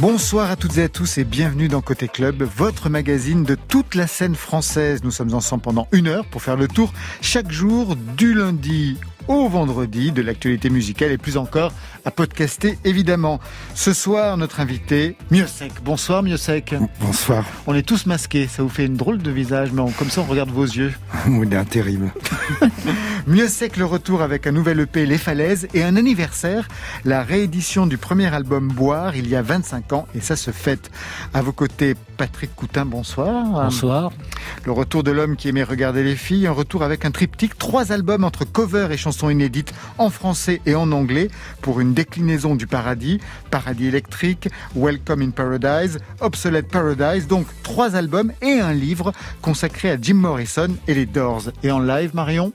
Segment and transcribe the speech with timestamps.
[0.00, 3.96] Bonsoir à toutes et à tous et bienvenue dans Côté Club, votre magazine de toute
[3.96, 5.02] la scène française.
[5.02, 8.96] Nous sommes ensemble pendant une heure pour faire le tour chaque jour du lundi
[9.26, 11.72] au vendredi de l'actualité musicale et plus encore
[12.04, 13.40] à podcaster évidemment.
[13.74, 15.72] Ce soir, notre invité, Miosek.
[15.84, 16.74] Bonsoir Miosek.
[17.00, 17.44] Bonsoir.
[17.66, 20.24] On est tous masqués, ça vous fait une drôle de visage, mais comme ça on
[20.24, 20.94] regarde vos yeux.
[21.26, 22.12] On est terrible.
[23.28, 26.66] Miosek le retour avec un nouvel EP Les Falaises et un anniversaire,
[27.04, 30.90] la réédition du premier album Boire il y a 25 ans et ça se fête.
[31.34, 33.44] À vos côtés, Patrick Coutin, bonsoir.
[33.64, 34.12] Bonsoir.
[34.64, 37.92] Le retour de l'homme qui aimait regarder les filles, un retour avec un triptyque, trois
[37.92, 41.28] albums entre cover et chansons inédites en français et en anglais
[41.60, 48.32] pour une déclinaison du paradis, Paradis électrique, Welcome in Paradise, Obsolete Paradise, donc trois albums
[48.40, 51.50] et un livre consacré à Jim Morrison et les Doors.
[51.62, 52.54] Et en live, Marion?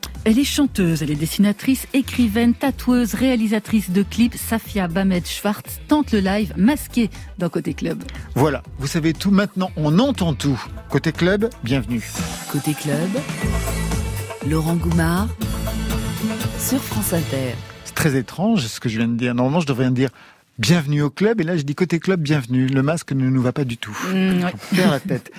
[0.64, 4.36] Chanteuse, elle est dessinatrice, écrivaine, tatoueuse, réalisatrice de clips.
[4.36, 8.02] Safia Bamed Schwartz tente le live masqué dans Côté Club.
[8.34, 10.58] Voilà, vous savez tout maintenant, on entend tout.
[10.90, 12.02] Côté Club, bienvenue.
[12.50, 13.10] Côté Club,
[14.50, 15.28] Laurent Goumard
[16.58, 17.56] sur France Inter.
[17.84, 19.36] C'est très étrange ce que je viens de dire.
[19.36, 20.12] Normalement, je devrais dire
[20.60, 22.68] bienvenue au club et là je dis côté club, bienvenue.
[22.68, 23.98] Le masque ne nous va pas du tout.
[24.14, 25.30] Mmh, Faire la tête.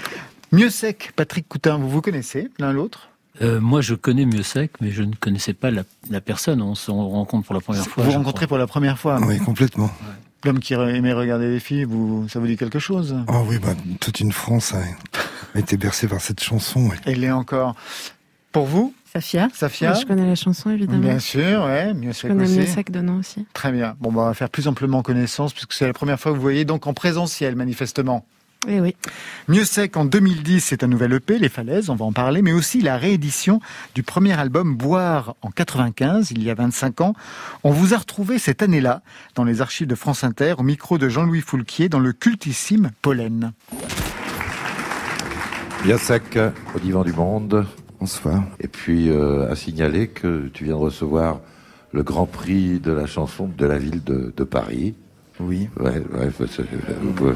[0.53, 3.09] Mieux sec, Patrick Coutin, vous vous connaissez l'un l'autre?
[3.43, 6.63] Euh, moi, je connais mieux sec, mais je ne connaissais pas la, la personne.
[6.63, 8.05] On se rencontre pour la première fois.
[8.05, 9.91] Vous rencontrez pour la première fois Oui, complètement.
[10.45, 13.17] L'homme qui aimait regarder les filles, vous, ça vous dit quelque chose?
[13.29, 16.89] Oh oui, bah, toute une France a été bercée par cette chanson.
[16.91, 16.97] Oui.
[17.07, 17.75] Elle l'est encore.
[18.53, 18.95] Pour vous?
[19.13, 20.99] Safia Safia Oui, Je connais la chanson, évidemment.
[20.99, 23.47] Bien sûr, ouais, mieux Je connais mieux sec de nom aussi.
[23.55, 23.97] Très bien.
[24.01, 26.43] Bon, bah, on va faire plus amplement connaissance puisque c'est la première fois que vous
[26.43, 28.27] voyez donc en présentiel, manifestement.
[28.67, 28.95] Eh oui.
[29.49, 32.53] Mieux sec en 2010, c'est un nouvel EP, Les Falaises, on va en parler, mais
[32.53, 33.61] aussi la réédition
[33.95, 37.15] du premier album Boire en 95, il y a 25 ans.
[37.63, 39.03] On vous a retrouvé cette année-là
[39.35, 43.53] dans les archives de France Inter au micro de Jean-Louis Foulquier dans le cultissime Pollen.
[45.85, 46.39] Bien sec
[46.75, 47.67] au divan du monde.
[48.01, 48.43] Bonsoir.
[48.61, 51.41] Et puis euh, à signaler que tu viens de recevoir
[51.93, 54.95] le grand prix de la chanson de la ville de, de Paris.
[55.41, 55.69] Oui.
[55.79, 56.63] Ouais, ouais, faut se-
[57.03, 57.33] vous pouvez-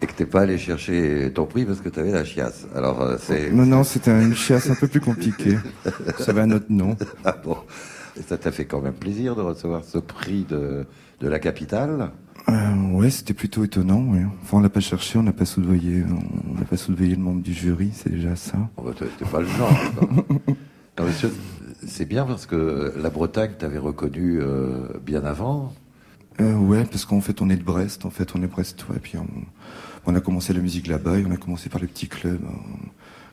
[0.00, 2.66] Et que t'es pas allé chercher ton prix parce que t'avais la chiasse.
[2.74, 3.50] Alors euh, c'est.
[3.50, 5.58] Non, non, c'était une chiasse un peu plus compliquée.
[6.18, 6.96] Ça va à notre nom.
[7.24, 7.56] Ah bon.
[8.18, 10.86] Et ça t'a fait quand même plaisir de recevoir ce prix de,
[11.20, 12.10] de la capitale?
[12.48, 14.00] Euh, ouais, c'était plutôt étonnant.
[14.12, 14.24] Ouais.
[14.42, 16.02] Enfin, on l'a pas cherché, on n'a pas soudoyé,
[16.54, 18.56] on n'a pas soudoyé le membre du jury, c'est déjà ça.
[18.76, 19.70] Oh, bah, t'es pas le genre.
[19.98, 20.08] quoi.
[20.98, 21.28] Non, c'est-
[21.86, 25.72] c'est bien parce que la Bretagne t'avait reconnu euh, bien avant.
[26.40, 28.04] Euh, ouais, parce qu'en fait, on est de Brest.
[28.04, 28.96] En fait, on est brestois.
[28.96, 29.26] Et puis, on,
[30.08, 31.18] on a commencé la musique là-bas.
[31.18, 32.86] Et on a commencé par les petits clubs euh,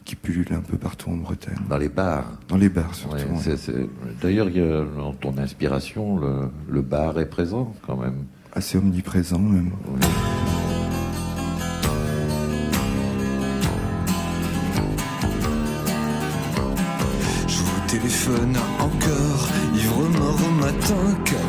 [0.04, 1.56] qui pullulent un peu partout en Bretagne.
[1.70, 2.32] Dans les bars.
[2.48, 3.16] Dans les bars surtout.
[3.16, 3.38] Ouais, ouais.
[3.42, 3.90] c'est- c'est-
[4.22, 8.26] D'ailleurs, il y a- dans ton inspiration, le, le bar est présent quand même.
[8.54, 9.72] Assez omniprésent même.
[9.94, 10.00] Oui.
[17.48, 21.40] Je vous téléphone encore, ivre mort au matin, car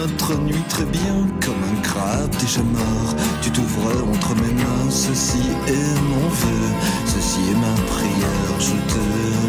[0.00, 3.14] notre nuit très bien comme un crabe déjà mort.
[3.42, 6.62] Tu t'ouvres entre mes mains, ceci est mon vœu,
[7.06, 9.02] ceci est ma prière, je te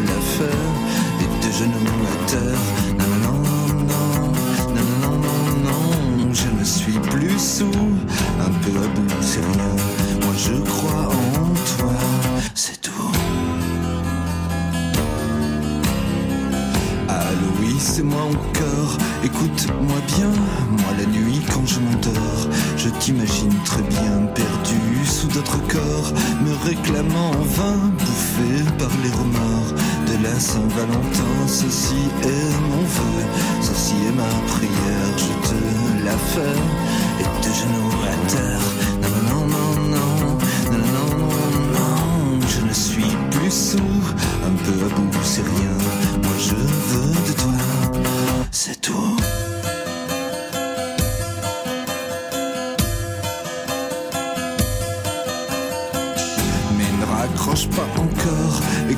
[0.09, 0.63] la fais,
[1.23, 2.65] et tes genoux à terre.
[2.99, 3.39] Non, non,
[3.91, 4.09] non,
[4.75, 7.87] non, non, non, non, je ne suis plus sous,
[8.47, 9.75] un peu à bout, c'est rien.
[10.21, 11.47] Moi je crois en
[11.77, 11.93] toi,
[17.91, 18.97] Allô, oui, c'est moi encore.
[19.23, 20.31] Écoute-moi bien,
[20.69, 22.47] moi la nuit quand je m'endors,
[22.77, 26.13] je t'imagine très bien perdu sous d'autres corps,
[26.43, 29.73] me réclamant en vain, bouffé par les remords
[30.07, 31.47] de la Saint-Valentin.
[31.47, 33.23] Ceci est mon vœu,
[33.61, 36.59] ceci est ma prière, je te la fais,
[37.19, 39.00] et tes genoux à terre.
[43.51, 45.75] Un peu à bout, c'est rien.
[46.23, 48.07] Moi je veux de toi,
[48.49, 49.10] c'est tout.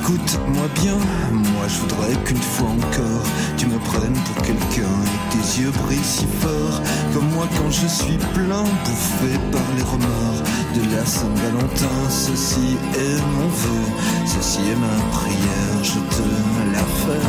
[0.04, 0.98] Écoute-moi bien.
[1.32, 3.26] Moi je voudrais qu'une fois encore,
[3.58, 6.82] tu me prennes pour quelqu'un et tes yeux brillent si fort.
[7.14, 10.44] Comme moi quand je suis plein, bouffé par les remords
[10.76, 11.98] de la Saint-Valentin.
[12.10, 13.84] Ceci est mon vœu,
[14.26, 16.28] ceci est ma prière, je te
[16.74, 17.28] la fais.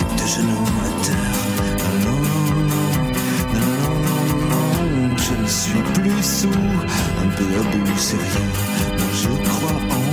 [0.00, 1.40] Et tes genoux à terre.
[2.04, 2.92] Non, non, non,
[3.54, 6.80] non, non, non, non, je ne suis plus sourd,
[7.22, 8.50] un peu à bout, c'est rien.
[9.14, 10.11] Je crois en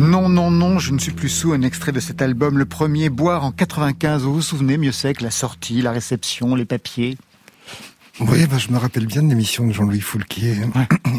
[0.00, 3.10] Non, non, non, je ne suis plus sous un extrait de cet album, le premier,
[3.10, 4.22] Boire en 95.
[4.22, 7.18] Vous vous souvenez, mieux sec, la sortie, la réception, les papiers
[8.18, 10.56] Oui, bah, je me rappelle bien de l'émission de Jean-Louis Foulquier.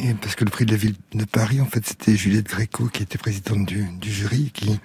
[0.04, 2.90] Et parce que le prix de la ville de Paris, en fait, c'était Juliette Gréco
[2.92, 4.80] qui était présidente du, du jury, qui,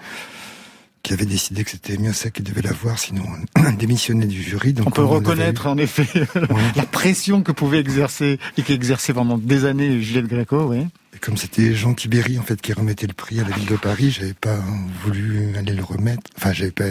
[1.07, 3.23] qui avait décidé que c'était mieux ça qui devait l'avoir, sinon
[3.55, 4.73] on démissionnait du jury.
[4.73, 6.27] Donc on peut reconnaître en effet
[6.75, 10.85] la pression que pouvait exercer et qu'exerçait pendant des années Juliette Gréco, oui.
[11.15, 13.77] Et comme c'était Jean Tibéry en fait qui remettait le prix à la ville de
[13.77, 14.59] Paris, j'avais pas
[15.05, 16.87] voulu aller le remettre, enfin j'avais pas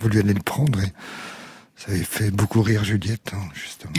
[0.00, 0.90] voulu aller le prendre et
[1.76, 3.92] ça avait fait beaucoup rire Juliette hein, justement.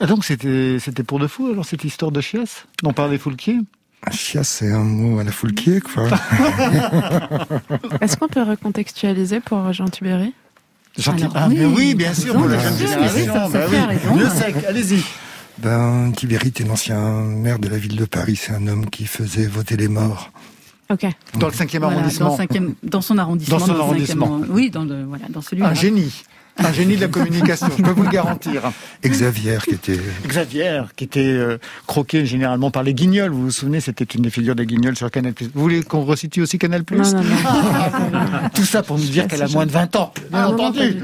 [0.00, 3.58] Ah donc c'était c'était pour de fou alors cette histoire de chiasse dont parlait Foulquier?
[4.10, 6.08] Chiasse, c'est un mot à la Foulquier, quoi.
[8.00, 10.34] Est-ce qu'on peut recontextualiser pour Jean Tibéry
[10.98, 13.48] Jean ah, oui, oui, bien sûr, pour la jeune génération.
[13.50, 14.20] Bah oui.
[14.20, 15.02] Le sec, allez-y.
[15.58, 16.12] Ben,
[16.44, 18.36] était l'ancien maire de la ville de Paris.
[18.36, 20.30] C'est un homme qui faisait voter les morts.
[20.90, 21.06] Ok.
[21.38, 22.36] Dans le 5e arrondissement.
[22.36, 23.58] Dans, dans, son arrondissement.
[23.58, 24.40] Dans son arrondissement.
[24.48, 25.68] oui, dans, le, voilà, dans celui-là.
[25.68, 26.24] Un génie.
[26.58, 28.70] Un génie de la communication, je peux vous le garantir.
[29.04, 29.98] Xavier qui était...
[30.26, 33.30] Xavier qui était euh, croqué généralement par les guignols.
[33.30, 35.32] Vous vous souvenez, c'était une des figures des guignols sur Canal+.
[35.54, 36.84] Vous voulez qu'on resitue aussi Canal+.
[36.90, 38.28] Non, non, non.
[38.54, 41.02] Tout ça pour nous dire qu'elle a moins de 20 ans, bien entendu.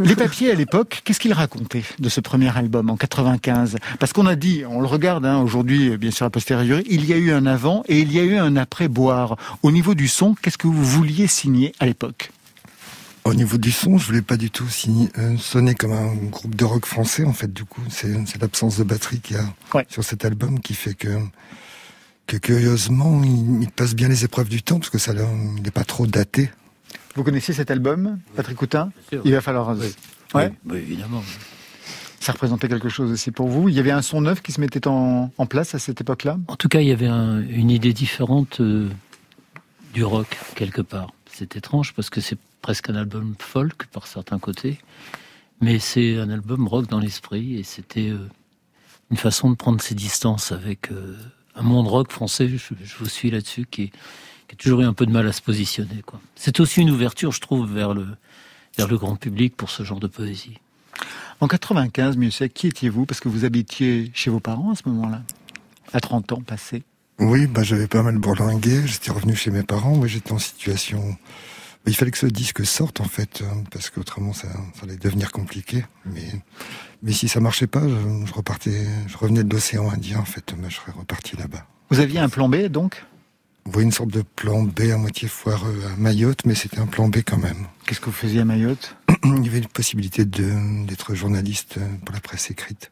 [0.00, 4.26] Les papiers à l'époque, qu'est-ce qu'ils racontaient de ce premier album en 95 Parce qu'on
[4.26, 7.32] a dit, on le regarde hein, aujourd'hui, bien sûr a posteriori, il y a eu
[7.32, 9.36] un avant et il y a eu un après boire.
[9.62, 12.30] Au niveau du son, qu'est-ce que vous vouliez signer à l'époque?
[13.26, 14.66] Au niveau du son, je voulais pas du tout
[15.18, 17.24] euh, sonner comme un groupe de rock français.
[17.24, 20.74] En fait, du coup, c'est l'absence de batterie qu'il y a sur cet album qui
[20.74, 21.18] fait que,
[22.26, 26.06] que curieusement, il, passe bien les épreuves du temps parce que ça n'est pas trop
[26.06, 26.50] daté.
[27.16, 28.92] Vous connaissez cet album, Patrick Coutin
[29.24, 29.76] Il va falloir.
[29.76, 29.86] Oui.
[30.34, 30.52] Ouais.
[30.66, 31.22] oui, évidemment.
[32.20, 33.68] Ça représentait quelque chose aussi pour vous.
[33.68, 36.38] Il y avait un son neuf qui se mettait en, place à cette époque-là?
[36.48, 38.88] En tout cas, il y avait une idée différente euh,
[39.94, 41.12] du rock quelque part.
[41.32, 44.78] C'est étrange parce que c'est presque un album folk par certains côtés,
[45.60, 48.28] mais c'est un album rock dans l'esprit et c'était euh,
[49.10, 51.16] une façon de prendre ses distances avec euh,
[51.54, 52.48] un monde rock français.
[52.48, 55.42] Je, vous suis là-dessus qui, qui, a toujours eu un peu de mal à se
[55.42, 56.02] positionner.
[56.34, 58.06] C'est aussi une ouverture, je trouve, vers le
[58.76, 60.58] vers le grand public pour ce genre de poésie.
[61.40, 63.06] En 95, Musset, qui étiez-vous?
[63.06, 65.22] Parce que vous habitiez chez vos parents à ce moment-là,
[65.92, 66.82] à 30 ans passés.
[67.18, 68.86] Oui, bah, j'avais pas mal bourlingué.
[68.86, 69.96] J'étais revenu chez mes parents.
[69.96, 71.16] Moi, j'étais en situation
[71.86, 75.32] il fallait que ce disque sorte en fait, euh, parce qu'autrement ça, ça allait devenir
[75.32, 75.84] compliqué.
[76.04, 76.26] Mais,
[77.02, 80.70] mais si ça marchait pas, je, repartais, je revenais de l'océan Indien en fait, mais
[80.70, 81.66] je serais reparti là-bas.
[81.90, 83.04] Vous aviez un plan B donc?
[83.74, 87.08] Oui, une sorte de plan B à moitié foireux à Mayotte, mais c'était un plan
[87.08, 87.66] B quand même.
[87.84, 88.96] Qu'est-ce que vous faisiez à Mayotte?
[89.24, 92.90] Il y avait une possibilité d'être journaliste pour la presse écrite.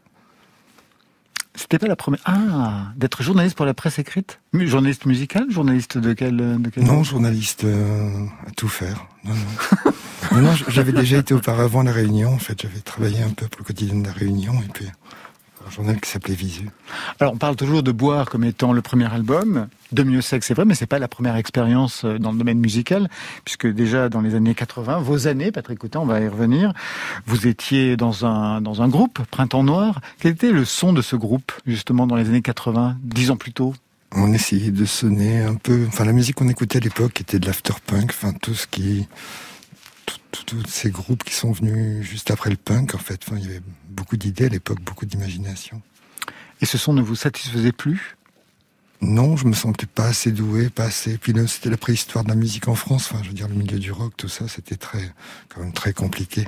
[1.57, 2.21] C'était pas la première.
[2.25, 4.41] Ah, d'être journaliste pour la presse écrite?
[4.53, 9.07] Journaliste musical Journaliste de quel, de quel Non, journaliste euh, à tout faire.
[9.25, 9.35] Non,
[10.33, 10.41] non.
[10.43, 12.33] non, j'avais déjà été auparavant à La Réunion.
[12.35, 14.55] En fait, j'avais travaillé un peu pour le quotidien de La Réunion.
[14.67, 14.87] Et puis,
[15.67, 16.69] un journal qui s'appelait Visu.
[17.21, 19.69] Alors, on parle toujours de Boire comme étant le premier album.
[19.93, 22.59] De mieux sexe, c'est vrai, mais c'est pas la première expérience euh, dans le domaine
[22.59, 23.09] musical,
[23.45, 26.73] puisque déjà dans les années 80, vos années, Patrick Coutin, on va y revenir,
[27.27, 30.01] vous étiez dans un, dans un groupe, Printemps Noir.
[30.19, 33.53] Quel était le son de ce groupe, justement, dans les années 80, dix ans plus
[33.53, 33.75] tôt?
[34.17, 35.85] On essayait de sonner un peu.
[35.89, 39.09] Enfin, la musique qu'on écoutait à l'époque était de l'afterpunk, enfin tout ce qui,
[40.47, 43.21] tous ces groupes qui sont venus juste après le punk, en fait.
[43.33, 45.81] Il y avait beaucoup d'idées à l'époque, beaucoup d'imagination.
[46.61, 48.17] Et ce son ne vous satisfaisait plus?
[49.01, 51.19] Non, je me sentais pas assez doué, pas assez.
[51.19, 53.11] Puis c'était la préhistoire de la musique en France.
[53.11, 55.13] Enfin, je veux dire, le milieu du rock, tout ça, c'était très,
[55.49, 56.47] quand même très compliqué.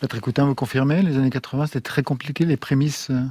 [0.00, 3.22] Patrick Coutin, vous confirmez Les années 80, c'était très compliqué, les prémices euh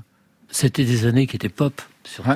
[0.50, 2.32] C'était des années qui étaient pop, surtout.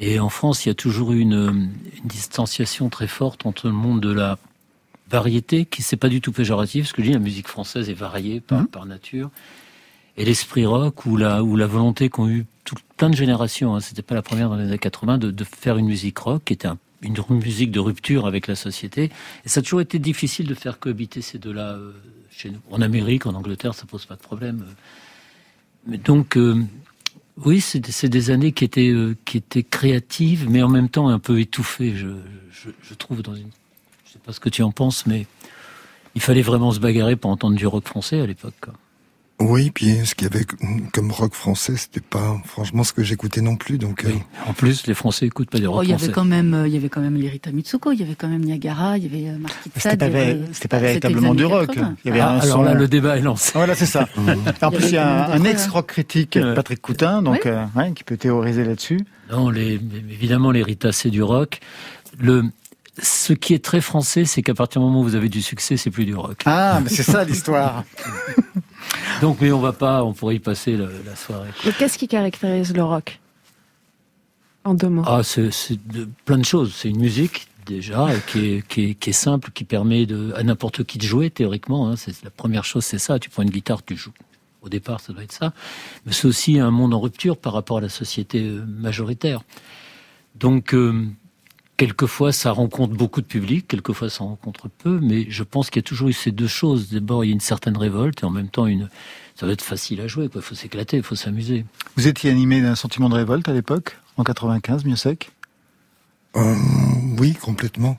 [0.00, 3.74] Et en France, il y a toujours eu une, une distanciation très forte entre le
[3.74, 4.38] monde de la
[5.10, 7.94] variété, qui c'est pas du tout péjoratif, ce que je dis, la musique française est
[7.94, 9.30] variée par, par nature,
[10.16, 13.80] et l'esprit rock ou la, ou la volonté qu'ont eu tout, plein de générations, hein,
[13.80, 16.52] c'était pas la première dans les années 80, de, de faire une musique rock qui
[16.52, 16.68] était
[17.02, 19.10] une musique de rupture avec la société.
[19.44, 21.92] Et ça a toujours été difficile de faire cohabiter ces deux-là euh,
[22.30, 22.60] chez nous.
[22.70, 24.64] En Amérique, en Angleterre, ça pose pas de problème.
[25.86, 26.64] Mais donc, euh,
[27.36, 31.18] oui, c'est des années qui étaient, euh, qui étaient créatives, mais en même temps un
[31.18, 32.08] peu étouffées, je,
[32.50, 33.50] je, je trouve, dans une
[34.14, 35.26] sais pas ce que tu en penses, mais
[36.14, 38.68] il fallait vraiment se bagarrer pour entendre du rock français à l'époque.
[39.40, 40.44] Oui, puis ce qu'il y avait
[40.92, 43.78] comme rock français, c'était pas franchement ce que j'écoutais non plus.
[43.78, 44.10] Donc, euh,
[44.46, 46.68] En plus, les Français écoutent pas des rock oh, il y avait quand même, euh,
[46.68, 49.06] il y avait quand même l'Irita Mitsuko, il y avait quand même Niagara, il y
[49.06, 51.70] avait euh, Marquis C'était pas, pas, véritablement du rock.
[51.74, 53.50] Il y avait ah, alors là, le débat est lancé.
[53.54, 54.08] Voilà, c'est ça.
[54.62, 57.48] en plus, il y a un, ex-rock critique, Patrick Coutin, donc
[57.96, 59.00] qui peut théoriser là-dessus.
[59.32, 59.74] Non, les,
[60.10, 61.60] évidemment, l'Irita, c'est du rock.
[62.20, 62.44] Le,
[63.02, 65.76] ce qui est très français, c'est qu'à partir du moment où vous avez du succès,
[65.76, 66.42] c'est plus du rock.
[66.44, 67.84] Ah, mais c'est ça l'histoire.
[69.20, 71.50] Donc, mais on va pas, on pourrait y passer la, soirée.
[71.64, 73.18] Mais qu'est-ce qui caractérise le rock?
[74.64, 75.02] En deux mots.
[75.06, 75.50] Ah, c'est
[76.24, 76.74] plein de choses.
[76.74, 80.98] C'est une musique déjà qui est, qui, est, simple, qui permet de, à n'importe qui
[80.98, 81.88] de jouer théoriquement.
[81.88, 81.96] Hein.
[81.96, 83.18] C'est la première chose, c'est ça.
[83.18, 84.12] Tu prends une guitare, tu joues.
[84.62, 85.52] Au départ, ça doit être ça.
[86.06, 89.42] Mais c'est aussi un monde en rupture par rapport à la société euh, majoritaire.
[90.36, 91.06] Donc, euh,
[91.76, 95.84] Quelquefois, ça rencontre beaucoup de public, quelquefois, ça rencontre peu, mais je pense qu'il y
[95.84, 96.90] a toujours eu ces deux choses.
[96.90, 98.88] D'abord, il y a une certaine révolte, et en même temps, une...
[99.34, 100.28] ça va être facile à jouer.
[100.32, 101.64] Il faut s'éclater, il faut s'amuser.
[101.96, 105.32] Vous étiez animé d'un sentiment de révolte à l'époque, en 95, mieux sec
[106.36, 106.54] euh,
[107.18, 107.98] Oui, complètement.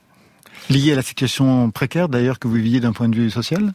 [0.70, 3.74] Lié à la situation précaire, d'ailleurs, que vous viviez d'un point de vue social?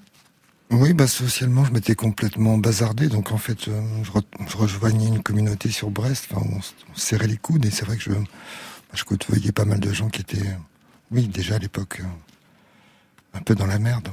[0.70, 3.08] Oui, bah socialement, je m'étais complètement bazardé.
[3.08, 6.28] Donc en fait, euh, je, rejoignais une communauté sur Brest.
[6.30, 8.12] Enfin, on serrait les coudes et c'est vrai que je,
[8.94, 10.56] je côtoyais pas mal de gens qui étaient,
[11.10, 14.08] oui, déjà à l'époque, euh, un peu dans la merde.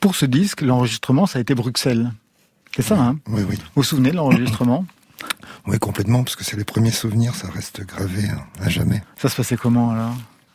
[0.00, 2.12] Pour ce disque, l'enregistrement, ça a été Bruxelles.
[2.74, 3.56] C'est ça, hein Oui, oui.
[3.56, 4.86] Vous vous souvenez de l'enregistrement
[5.66, 9.02] Oui, complètement, parce que c'est les premiers souvenirs, ça reste gravé hein, à jamais.
[9.20, 10.14] Ça se passait comment alors?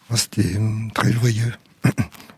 [0.09, 1.53] Ah, C'était hum, très joyeux.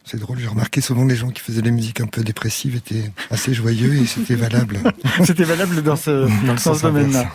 [0.09, 3.11] C'est drôle, j'ai remarqué souvent les gens qui faisaient des musiques un peu dépressives étaient
[3.29, 4.79] assez joyeux et c'était valable.
[5.25, 7.29] c'était valable dans ce, dans ce domaine-là.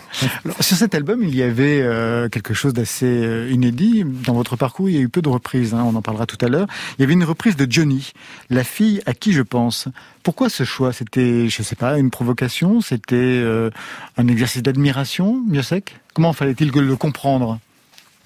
[0.59, 4.05] Sur cet album, il y avait euh, quelque chose d'assez euh, inédit.
[4.07, 6.43] Dans votre parcours, il y a eu peu de reprises, hein, on en parlera tout
[6.43, 6.67] à l'heure.
[6.97, 8.13] Il y avait une reprise de Johnny,
[8.49, 9.89] la fille à qui je pense.
[10.23, 10.95] Pourquoi ce choix?
[10.95, 12.81] C'était, je sais pas, une provocation?
[12.81, 13.69] C'était euh,
[14.17, 17.59] un exercice d'admiration, mieux sec Comment fallait-il le comprendre?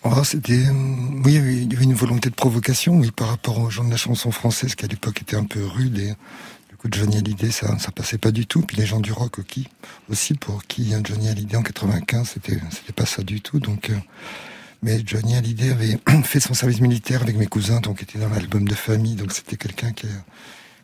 [0.08, 0.72] Oh, c'était, euh,
[1.24, 3.96] oui, il y avait une volonté de provocation, oui, par rapport aux gens de la
[3.96, 6.14] chanson française qui à l'époque était un peu rude et
[6.70, 8.62] du coup Johnny Hallyday ça, ça passait pas du tout.
[8.62, 9.38] Puis les gens du rock
[10.08, 13.58] aussi, pour qui Johnny Hallyday en 95 c'était, c'était pas ça du tout.
[13.58, 13.96] Donc, euh,
[14.80, 18.68] mais Johnny Hallyday avait fait son service militaire avec mes cousins, donc était dans l'album
[18.68, 20.24] de famille, donc c'était quelqu'un qui a,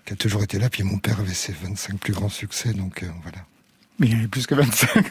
[0.05, 0.69] qui a toujours été là.
[0.69, 3.38] Puis mon père avait ses 25 plus grands succès, donc euh, voilà.
[4.03, 5.07] Mais il y avait plus que 25.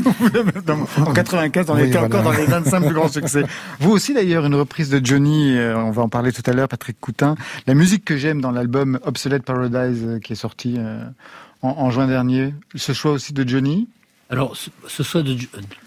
[1.08, 3.44] en 95, on était encore dans les 25 plus grands succès.
[3.80, 6.68] Vous aussi, d'ailleurs, une reprise de Johnny, euh, on va en parler tout à l'heure,
[6.68, 7.36] Patrick Coutin.
[7.68, 11.06] La musique que j'aime dans l'album Obsolete Paradise, euh, qui est sorti euh,
[11.62, 12.54] en, juin dernier.
[12.76, 13.88] Ce choix aussi de Johnny?
[14.30, 15.24] Alors, ce soit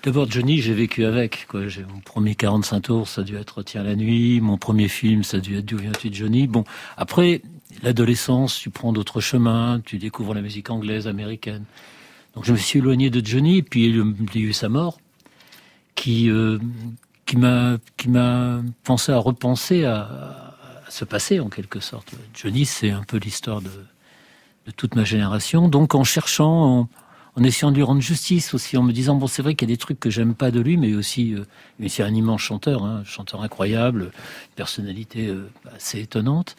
[0.03, 1.45] d'abord Johnny, j'ai vécu avec.
[1.47, 1.69] Quoi.
[1.69, 4.41] J'ai mon premier 45 tours, ça a dû être Tiens la nuit.
[4.41, 6.47] Mon premier film, ça a dû être D'où viens-tu Johnny?
[6.47, 6.65] Bon,
[6.97, 7.43] après
[7.83, 11.65] l'adolescence, tu prends d'autres chemins, tu découvres la musique anglaise, américaine.
[12.35, 14.99] Donc je me suis éloigné de Johnny, et puis il y a eu sa mort,
[15.95, 16.59] qui euh,
[17.26, 20.00] qui m'a pensé à repenser à,
[20.87, 22.12] à, ce passé en quelque sorte.
[22.35, 23.71] Johnny, c'est un peu l'histoire de,
[24.67, 25.69] de toute ma génération.
[25.69, 26.88] Donc en cherchant, en,
[27.37, 29.73] en, essayant de lui rendre justice aussi, en me disant bon, c'est vrai qu'il y
[29.73, 31.45] a des trucs que j'aime pas de lui, mais aussi, euh,
[31.79, 34.11] mais c'est un immense chanteur, hein, chanteur incroyable,
[34.57, 36.57] personnalité euh, assez étonnante.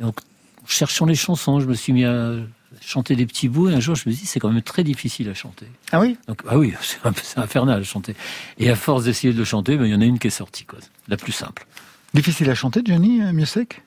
[0.00, 0.20] Donc,
[0.66, 2.34] cherchant les chansons, je me suis mis à
[2.80, 3.68] chanter des petits bouts.
[3.68, 5.66] Et un jour, je me dis, c'est quand même très difficile à chanter.
[5.92, 6.16] Ah oui?
[6.28, 6.74] Donc, Ah oui,
[7.22, 8.14] c'est infernal à chanter.
[8.58, 10.30] Et à force d'essayer de le chanter, ben, il y en a une qui est
[10.30, 10.78] sortie, quoi.
[11.08, 11.66] la plus simple.
[12.14, 13.82] Difficile à chanter, Johnny euh, Miosek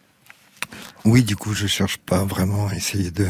[1.05, 3.27] Oui, du coup, je cherche pas vraiment à essayer de,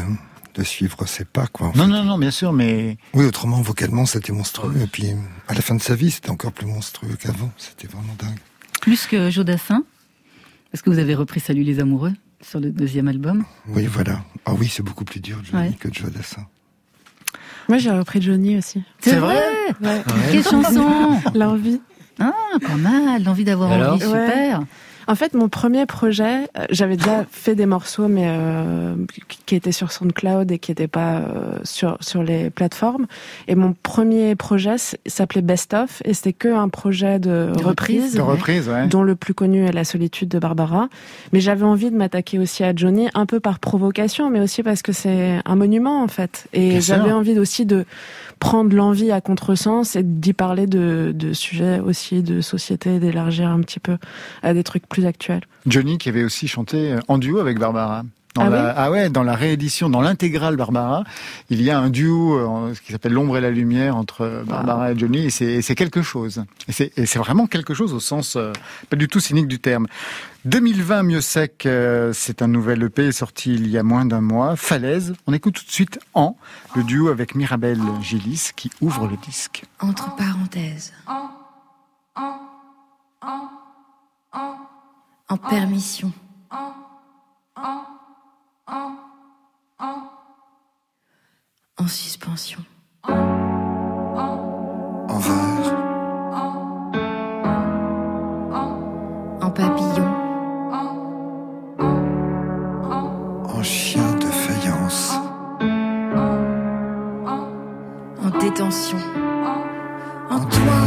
[0.54, 1.72] de suivre ses pas, quoi.
[1.74, 2.98] Non, non, non, bien sûr, mais...
[3.14, 4.80] Oui, autrement, vocalement, c'était monstrueux.
[4.82, 5.06] Et puis,
[5.48, 7.50] à la fin de sa vie, c'était encore plus monstrueux qu'avant.
[7.56, 8.38] C'était vraiment dingue.
[8.80, 9.84] Plus que Jodassin?
[10.72, 12.12] Parce que vous avez repris Salut les amoureux?
[12.40, 13.44] Sur le deuxième album.
[13.68, 14.20] Oui, voilà.
[14.46, 16.46] Ah oui, c'est beaucoup plus dur, Johnny, que Joe Dassin.
[17.68, 18.82] Moi, j'ai repris Johnny aussi.
[19.00, 19.40] C'est vrai,
[20.30, 21.80] Quelle chanson L'envie.
[22.18, 23.22] Ah, pas mal.
[23.22, 24.62] L'envie d'avoir envie, super.
[25.10, 28.94] En fait, mon premier projet, euh, j'avais déjà fait des morceaux, mais euh,
[29.44, 33.08] qui étaient sur SoundCloud et qui n'étaient pas euh, sur sur les plateformes.
[33.48, 34.76] Et mon premier projet
[35.06, 38.86] s'appelait Best of, et c'était que un projet de, reprise, de reprise ouais.
[38.86, 40.88] dont le plus connu est La solitude de Barbara.
[41.32, 44.80] Mais j'avais envie de m'attaquer aussi à Johnny, un peu par provocation, mais aussi parce
[44.80, 46.46] que c'est un monument en fait.
[46.52, 47.84] Et j'avais envie aussi de
[48.38, 53.60] prendre l'envie à contresens et d'y parler de, de sujets aussi de société, d'élargir un
[53.60, 53.98] petit peu
[54.42, 55.42] à des trucs plus actuels.
[55.66, 58.04] Johnny qui avait aussi chanté en duo avec Barbara.
[58.34, 61.02] Dans ah, la, ah ouais, dans la réédition, dans l'intégrale Barbara,
[61.48, 64.92] il y a un duo euh, ce qui s'appelle l'ombre et la lumière entre Barbara
[64.92, 66.44] et Johnny, et c'est quelque chose.
[66.68, 68.52] Et c'est vraiment quelque chose au sens euh,
[68.88, 69.88] pas du tout cynique du terme.
[70.44, 74.54] 2020, mieux sec, euh, c'est un nouvel EP sorti il y a moins d'un mois.
[74.54, 75.14] Falaise.
[75.26, 76.36] On écoute tout de suite En,
[76.76, 79.64] le duo avec Mirabelle Gillis qui ouvre le disque.
[79.80, 80.92] Entre parenthèses.
[81.08, 81.30] En
[85.38, 86.12] permission.
[91.76, 92.62] En suspension.
[93.04, 95.76] En verre.
[99.40, 100.08] En papillon.
[103.48, 105.14] En chien de faïence.
[108.22, 108.98] En détention.
[110.28, 110.79] En toi.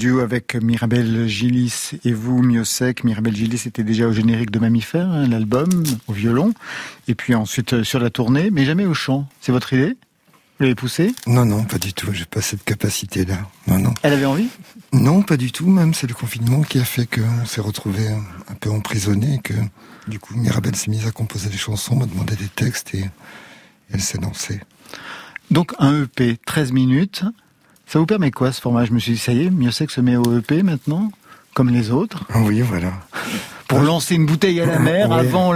[0.00, 3.04] Duo avec Mirabelle Gillis et vous, Miosek.
[3.04, 5.68] Mirabelle Gillis était déjà au générique de Mammifère, hein, l'album,
[6.06, 6.54] au violon,
[7.06, 9.28] et puis ensuite euh, sur la tournée, mais jamais au chant.
[9.42, 9.98] C'est votre idée?
[10.58, 11.14] Vous l'avez poussé?
[11.26, 12.14] Non, non, pas du tout.
[12.14, 13.46] J'ai pas cette capacité-là.
[13.66, 13.92] Non, non.
[14.02, 14.48] Elle avait envie?
[14.94, 15.68] Non, pas du tout.
[15.68, 19.52] Même c'est le confinement qui a fait qu'on s'est retrouvé un peu emprisonné, que
[20.08, 23.04] du coup Mirabelle s'est mise à composer des chansons, m'a demandé des textes et
[23.92, 24.60] elle s'est lancée.
[25.50, 27.22] Donc un EP, 13 minutes.
[27.90, 28.84] Ça vous permet quoi ce format?
[28.84, 31.10] Je me suis dit, ça y est, mieux c'est que se met au EP maintenant,
[31.54, 32.24] comme les autres.
[32.36, 32.92] Oui, voilà.
[33.68, 35.52] Pour lancer une bouteille à la mer avant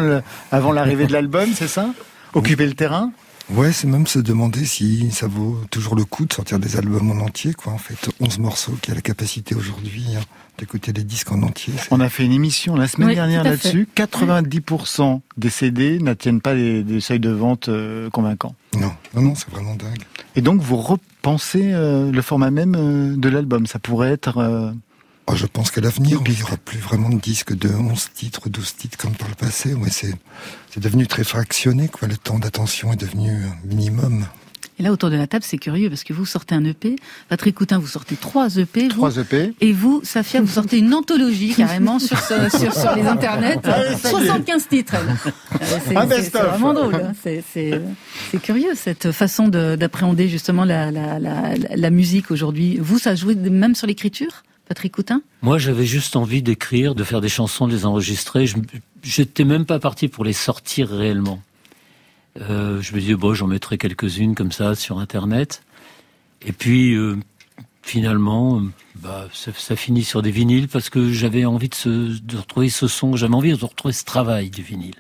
[0.50, 1.90] avant l'arrivée de l'album, c'est ça?
[2.32, 3.12] Occuper le terrain?
[3.50, 7.08] Ouais, c'est même se demander si ça vaut toujours le coup de sortir des albums
[7.12, 7.72] en entier, quoi.
[7.72, 10.20] En fait, 11 morceaux qui a la capacité aujourd'hui hein,
[10.58, 11.74] d'écouter les disques en entier.
[11.92, 13.86] On a fait une émission la semaine dernière là-dessus.
[13.94, 18.56] 90% des CD n'attiennent pas des, seuils de vente euh, convaincants.
[18.76, 20.02] Non, non, non, c'est vraiment dingue.
[20.34, 20.76] Et donc, vous
[21.24, 23.66] repensez euh, le format même euh, de l'album?
[23.66, 24.74] Ça pourrait être
[25.26, 28.50] Oh, je pense qu'à l'avenir, il n'y aura plus vraiment de disques de 11 titres,
[28.50, 29.72] 12 titres comme par le passé.
[29.72, 30.14] Ouais, c'est,
[30.70, 32.08] c'est devenu très fractionné, quoi.
[32.08, 33.32] Le temps d'attention est devenu
[33.64, 34.26] minimum.
[34.78, 36.96] Et là, autour de la table, c'est curieux parce que vous sortez un EP.
[37.28, 38.88] Patrick Coutin, vous sortez trois EP.
[38.88, 39.54] Trois EP.
[39.60, 42.18] Et vous, Safia, vous sortez une anthologie carrément sur,
[42.50, 43.60] sur, sur, les internets.
[44.00, 44.94] 75 titres.
[44.94, 46.94] Euh, c'est, vraiment drôle.
[46.96, 47.12] Hein.
[47.22, 47.80] C'est,
[48.42, 52.78] curieux cette façon d'appréhender justement la, la, la, la musique aujourd'hui.
[52.80, 57.20] Vous, ça jouait même sur l'écriture Patrick Coutin Moi, j'avais juste envie d'écrire, de faire
[57.20, 58.46] des chansons, de les enregistrer.
[58.46, 58.56] Je
[59.18, 61.40] n'étais même pas parti pour les sortir réellement.
[62.40, 65.62] Euh, je me disais, bon, j'en mettrai quelques-unes comme ça sur Internet.
[66.44, 67.16] Et puis, euh,
[67.82, 68.60] finalement,
[68.96, 72.68] bah, ça, ça, finit sur des vinyles parce que j'avais envie de, se, de retrouver
[72.70, 74.96] ce son, j'avais envie de retrouver ce travail du vinyle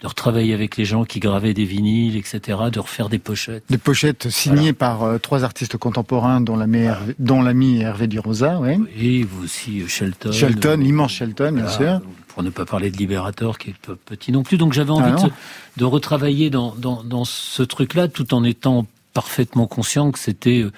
[0.00, 3.64] de retravailler avec les gens qui gravaient des vinyles, etc., de refaire des pochettes.
[3.70, 8.78] Des pochettes signées par euh, trois artistes contemporains, dont l'ami Hervé, dont Hervé Durosa, oui.
[8.98, 10.32] Et vous aussi, euh, Shelton.
[10.32, 12.00] Shelton, l'immense Shelton, bien sûr.
[12.28, 14.58] Pour ne pas parler de Libérateur, qui est petit non plus.
[14.58, 15.30] Donc j'avais envie ah de,
[15.78, 20.72] de, retravailler dans, dans, dans ce truc-là, tout en étant parfaitement conscient que c'était euh,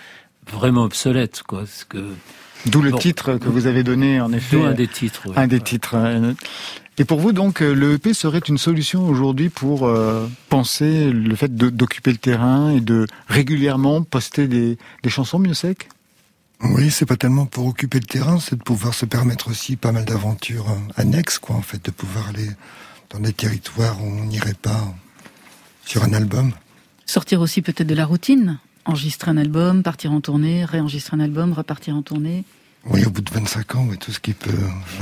[0.53, 1.61] vraiment obsolète, quoi.
[1.61, 1.99] Parce que
[2.67, 4.57] D'où le titre que vous avez donné, en effet.
[4.57, 5.23] D'où un des titres.
[5.37, 5.97] Un des titres.
[7.01, 11.37] Et pour vous, donc, euh, le EP serait une solution aujourd'hui pour euh, penser le
[11.37, 15.89] fait d'occuper le terrain et de régulièrement poster des, des chansons mieux sec?
[16.61, 19.93] Oui, c'est pas tellement pour occuper le terrain, c'est de pouvoir se permettre aussi pas
[19.93, 22.49] mal d'aventures euh, annexes, quoi, en fait, de pouvoir aller
[23.11, 24.93] dans des territoires où on n'irait pas
[25.85, 26.53] sur un album.
[27.07, 31.53] Sortir aussi peut-être de la routine, enregistrer un album, partir en tournée, réenregistrer un album,
[31.53, 32.43] repartir en tournée.
[32.87, 34.51] Oui, au bout de 25 ans, tout ce qui peut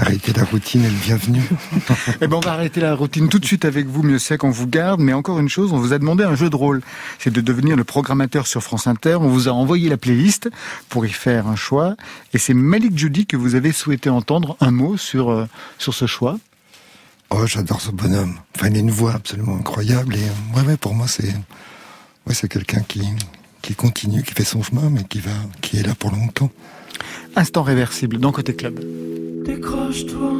[0.01, 1.43] arrêter la routine est le bienvenu.
[2.21, 4.51] eh ben, on va arrêter la routine tout de suite avec vous, mieux c'est qu'on
[4.51, 5.01] vous garde.
[5.01, 6.83] Mais encore une chose, on vous a demandé un jeu de rôle.
[7.19, 9.17] C'est de devenir le programmateur sur France Inter.
[9.17, 10.51] On vous a envoyé la playlist
[10.89, 11.97] pour y faire un choix.
[12.33, 15.47] Et c'est Malik Judy que vous avez souhaité entendre un mot sur, euh,
[15.79, 16.39] sur ce choix.
[17.31, 18.39] Oh, j'adore ce bonhomme.
[18.57, 20.17] Enfin, il a une voix absolument incroyable.
[20.17, 21.35] Et euh, ouais, ouais, pour moi, c'est,
[22.27, 23.03] ouais, c'est quelqu'un qui,
[23.63, 26.51] qui continue, qui fait son chemin, mais qui va, qui est là pour longtemps.
[27.35, 28.81] Instant réversible dans Côté Club.
[29.45, 30.33] Décroche-toi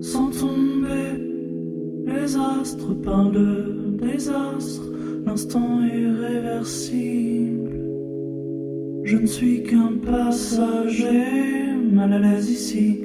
[0.00, 1.18] sans tomber.
[2.06, 4.82] Les astres parlent de désastre.
[5.26, 7.70] L'instant est réversible.
[9.04, 13.00] Je ne suis qu'un passager, mal à l'aise ici.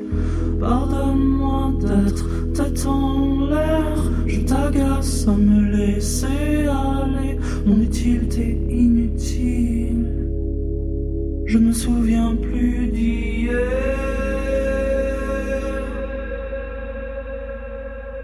[0.59, 4.11] Pardonne-moi d'être tête en l'air.
[4.25, 7.37] Je t'agace à me laisser aller.
[7.65, 10.26] Mon utilité inutile.
[11.47, 13.53] Je ne me souviens plus d'hier.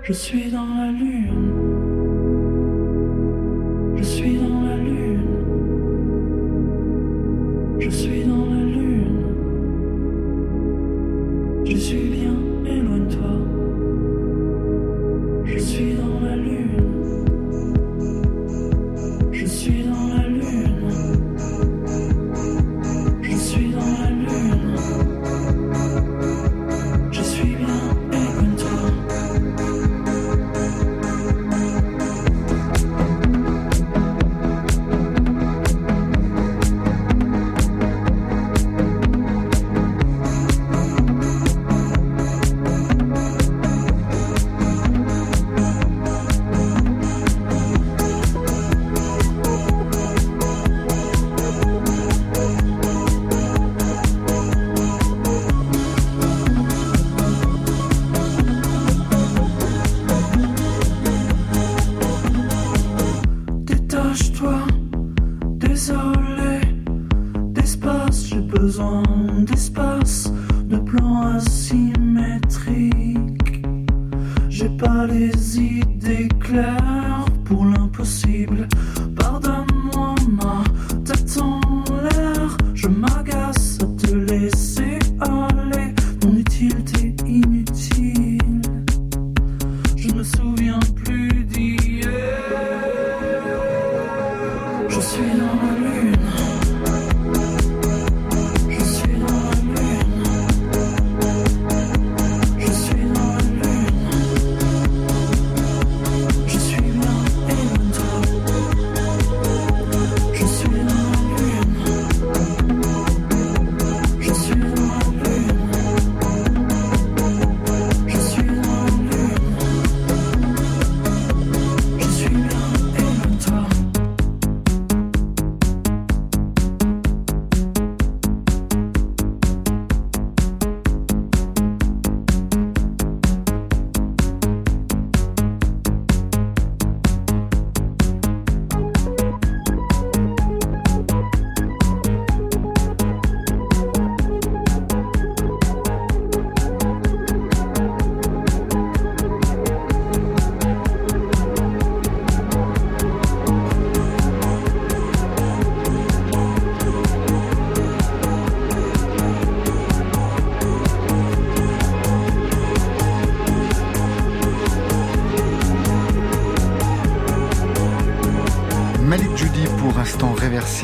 [0.03, 1.62] Je suis dans la lune.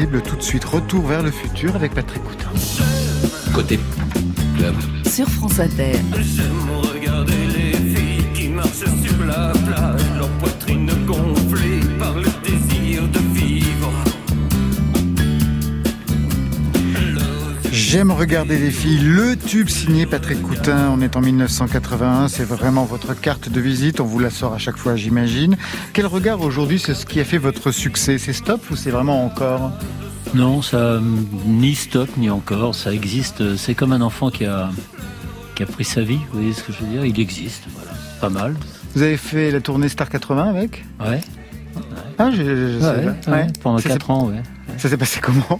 [0.07, 2.49] Tout de suite, retour vers le futur avec Patrick Coutin.
[3.53, 3.77] Côté
[4.57, 4.73] club.
[5.05, 5.99] Sur France Inter.
[17.91, 18.99] J'aime regarder les filles.
[18.99, 20.91] Le tube signé Patrick Coutin.
[20.95, 22.27] On est en 1981.
[22.27, 23.99] C'est vraiment votre carte de visite.
[23.99, 25.57] On vous la sort à chaque fois, j'imagine.
[25.93, 28.19] Quel regard aujourd'hui c'est ce qui a fait votre succès?
[28.19, 29.71] C'est stop ou c'est vraiment encore?
[30.35, 30.99] Non, ça
[31.47, 32.75] ni stop ni encore.
[32.75, 33.55] Ça existe.
[33.57, 34.69] C'est comme un enfant qui a
[35.55, 36.19] qui a pris sa vie.
[36.31, 37.05] Vous voyez ce que je veux dire?
[37.05, 37.63] Il existe.
[37.73, 38.55] Voilà, pas mal.
[38.93, 40.85] Vous avez fait la tournée Star 80 avec?
[40.99, 41.21] Ouais.
[42.19, 43.31] Ah, je, je- je sais Ouais, pas.
[43.31, 44.43] ouais, Pendant Ça s'est- 4 ans, ouais.
[44.77, 45.59] Ça s'est passé comment?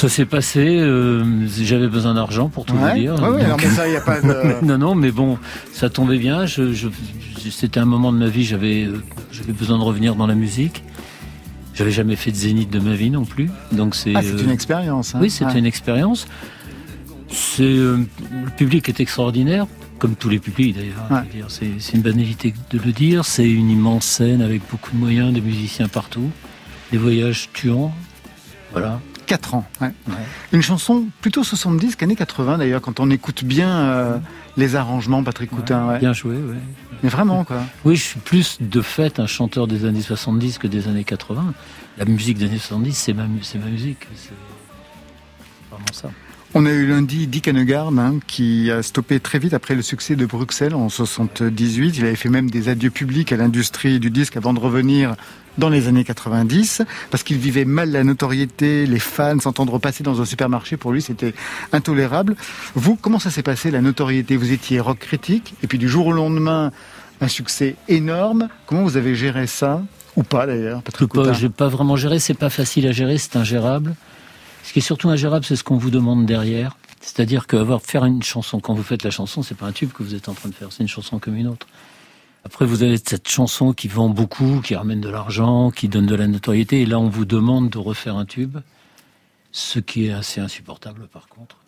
[0.00, 1.22] Ça s'est passé, euh,
[1.62, 2.92] j'avais besoin d'argent pour tout Ouais.
[2.94, 3.14] vous dire.
[3.22, 5.36] Ouais, ouais, Donc- mais ça, y a pas de- non, non, mais bon,
[5.74, 6.46] ça tombait bien.
[6.46, 6.88] Je, je-
[7.44, 10.34] je- C'était un moment de ma vie, j'avais euh, j'avais besoin de revenir dans la
[10.34, 10.84] musique.
[11.74, 13.50] J'avais jamais fait de zénith de ma vie non plus.
[13.72, 15.14] Donc c'est Ah, euh, une expérience.
[15.14, 15.18] hein.
[15.20, 16.26] Oui, c'était une expérience.
[17.28, 18.06] C'est le
[18.56, 19.66] public est extraordinaire,
[19.98, 21.06] comme tous les publics d'ailleurs.
[21.10, 21.42] Ouais.
[21.48, 23.26] C'est c'est une banalité de le dire.
[23.26, 26.30] C'est une immense scène avec beaucoup de moyens, des musiciens partout,
[26.90, 27.92] des voyages tuants.
[28.72, 28.98] Voilà.
[29.30, 29.64] 4 ans.
[29.80, 29.92] ouais.
[30.08, 30.14] Ouais.
[30.52, 34.18] Une chanson plutôt 70 qu'années 80 d'ailleurs, quand on écoute bien euh,
[34.56, 35.86] les arrangements, Patrick Coutin.
[35.86, 36.00] ouais.
[36.00, 36.56] Bien joué, ouais.
[37.04, 37.58] Mais vraiment, quoi.
[37.84, 41.54] Oui, je suis plus de fait un chanteur des années 70 que des années 80.
[41.96, 44.08] La musique des années 70, c'est ma, ma musique.
[44.16, 44.32] C'est
[45.70, 46.10] vraiment ça.
[46.52, 50.16] On a eu lundi Dick Hanegard hein, qui a stoppé très vite après le succès
[50.16, 51.96] de Bruxelles en 78.
[51.98, 55.14] Il avait fait même des adieux publics à l'industrie du disque avant de revenir
[55.58, 60.20] dans les années 90 parce qu'il vivait mal la notoriété, les fans s'entendre repasser dans
[60.20, 61.34] un supermarché pour lui c'était
[61.72, 62.36] intolérable.
[62.74, 64.36] Vous, comment ça s'est passé la notoriété?
[64.36, 66.72] Vous étiez rock critique et puis du jour au lendemain
[67.20, 68.48] un succès énorme.
[68.66, 69.82] Comment vous avez géré ça?
[70.16, 73.36] Ou pas d'ailleurs, Patrick pas, j'ai pas vraiment géré, c'est pas facile à gérer, c'est
[73.36, 73.94] ingérable.
[74.64, 76.76] Ce qui est surtout ingérable, c'est ce qu'on vous demande derrière.
[77.00, 79.90] C'est-à-dire que avoir, faire une chanson, quand vous faites la chanson, c'est pas un tube
[79.92, 81.66] que vous êtes en train de faire, c'est une chanson comme une autre.
[82.44, 86.14] Après, vous avez cette chanson qui vend beaucoup, qui ramène de l'argent, qui donne de
[86.14, 88.58] la notoriété, et là, on vous demande de refaire un tube,
[89.52, 91.58] ce qui est assez insupportable par contre.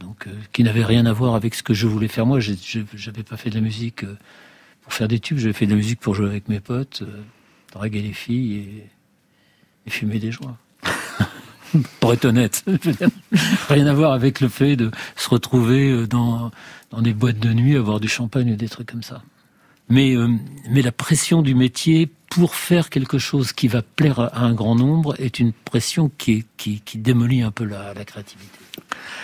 [0.00, 2.38] Donc, euh, qui n'avait rien à voir avec ce que je voulais faire moi.
[2.40, 4.18] J'avais pas fait de la musique euh,
[4.82, 7.22] pour faire des tubes, j'avais fait de la musique pour jouer avec mes potes, euh,
[7.72, 8.84] draguer les filles
[9.86, 10.56] et, fumer des joints.
[12.00, 12.64] pour être honnête,
[13.68, 16.50] rien à voir avec le fait de se retrouver dans,
[16.90, 19.22] dans des boîtes de nuit, avoir du champagne ou des trucs comme ça.
[19.88, 20.28] Mais, euh,
[20.70, 24.74] mais la pression du métier pour faire quelque chose qui va plaire à un grand
[24.74, 28.50] nombre est une pression qui, est- qui, qui démolit un peu la, la créativité.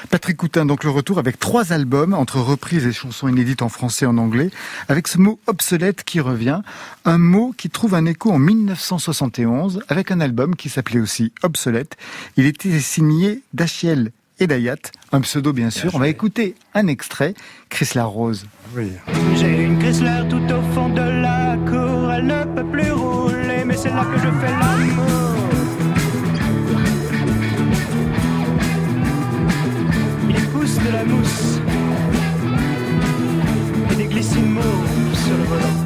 [0.09, 4.05] Patrick Coutin, donc le retour avec trois albums entre reprises et chansons inédites en français
[4.05, 4.51] et en anglais,
[4.89, 6.61] avec ce mot obsolète qui revient,
[7.05, 11.97] un mot qui trouve un écho en 1971 avec un album qui s'appelait aussi Obsolète.
[12.37, 14.77] Il était signé d'Achiel Edayat,
[15.13, 15.95] un pseudo bien sûr.
[15.95, 17.35] On va écouter un extrait,
[17.69, 18.47] Chris Larose.
[18.75, 23.77] J'ai une Chrysler tout au fond de la cour, elle ne peut plus rouler, mais
[23.77, 25.37] c'est là que je fais l'amour.
[30.31, 31.61] Il pousse de la mousse
[33.91, 35.79] et des mauves sur le volant.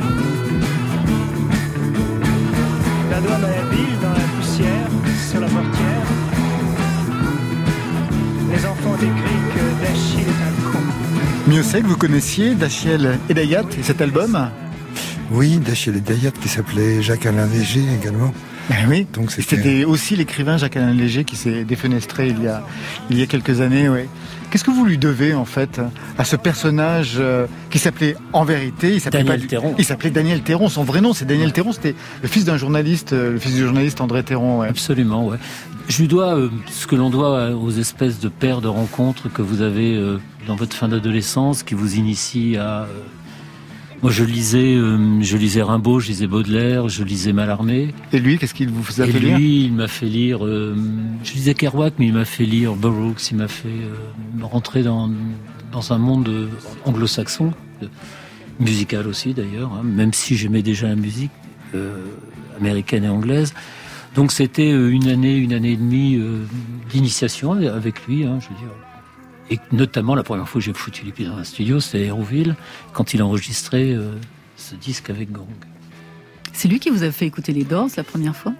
[3.16, 4.90] Un doigt dans la bile, dans la poussière,
[5.28, 6.06] sur la portière.
[8.52, 10.85] Les enfants décrient que Dachille est un con.
[11.46, 14.50] Mieux c'est que vous connaissiez d'Achiel Edayat et cet album
[15.30, 18.32] Oui, d'Achille Dayat qui s'appelait Jacques-Alain Léger également.
[18.68, 19.06] Ben oui.
[19.12, 22.64] Donc c'était aussi l'écrivain Jacques-Alain Léger qui s'est défenestré il y a,
[23.10, 23.88] il y a quelques années.
[23.88, 24.08] Ouais.
[24.50, 25.80] Qu'est-ce que vous lui devez en fait
[26.18, 29.74] à ce personnage euh, qui s'appelait en vérité, il s'appelait Daniel pas- Théron.
[29.78, 30.68] Il s'appelait Daniel Théron.
[30.68, 31.72] Son vrai nom c'est Daniel Théron.
[31.72, 34.60] C'était le fils d'un journaliste, euh, le fils du journaliste André Théron.
[34.60, 34.68] Ouais.
[34.68, 35.38] Absolument, ouais.
[35.88, 39.42] Je lui dois euh, ce que l'on doit aux espèces de paires de rencontres que
[39.42, 42.82] vous avez euh, dans votre fin d'adolescence, qui vous initient à.
[42.84, 42.86] euh,
[44.02, 47.94] moi, je lisais, euh, je lisais Rimbaud, je lisais Baudelaire, je lisais Mallarmé.
[48.12, 50.44] Et lui, qu'est-ce qu'il vous Et fait lire lui, il m'a fait lire.
[50.44, 50.76] euh,
[51.24, 53.30] je lisais Kerouac, mais il m'a fait lire Burroughs.
[53.30, 55.10] Il m'a fait euh, rentrer dans
[55.72, 56.48] dans un monde
[56.84, 57.52] anglo-saxon,
[58.60, 59.72] musical aussi d'ailleurs.
[59.72, 61.32] hein, même si j'aimais déjà la musique
[62.60, 63.52] américaine et anglaise.
[64.14, 66.18] Donc c'était une année, une année et demie
[66.90, 68.70] d'initiation avec lui, hein, je veux dire.
[69.50, 72.06] Et notamment la première fois que j'ai foutu les pieds dans un studio, c'était à
[72.06, 72.56] Hérouville,
[72.92, 74.12] quand il a enregistré euh,
[74.56, 75.46] ce disque avec Gong.
[76.52, 78.52] C'est lui qui vous a fait écouter les Doors la première fois?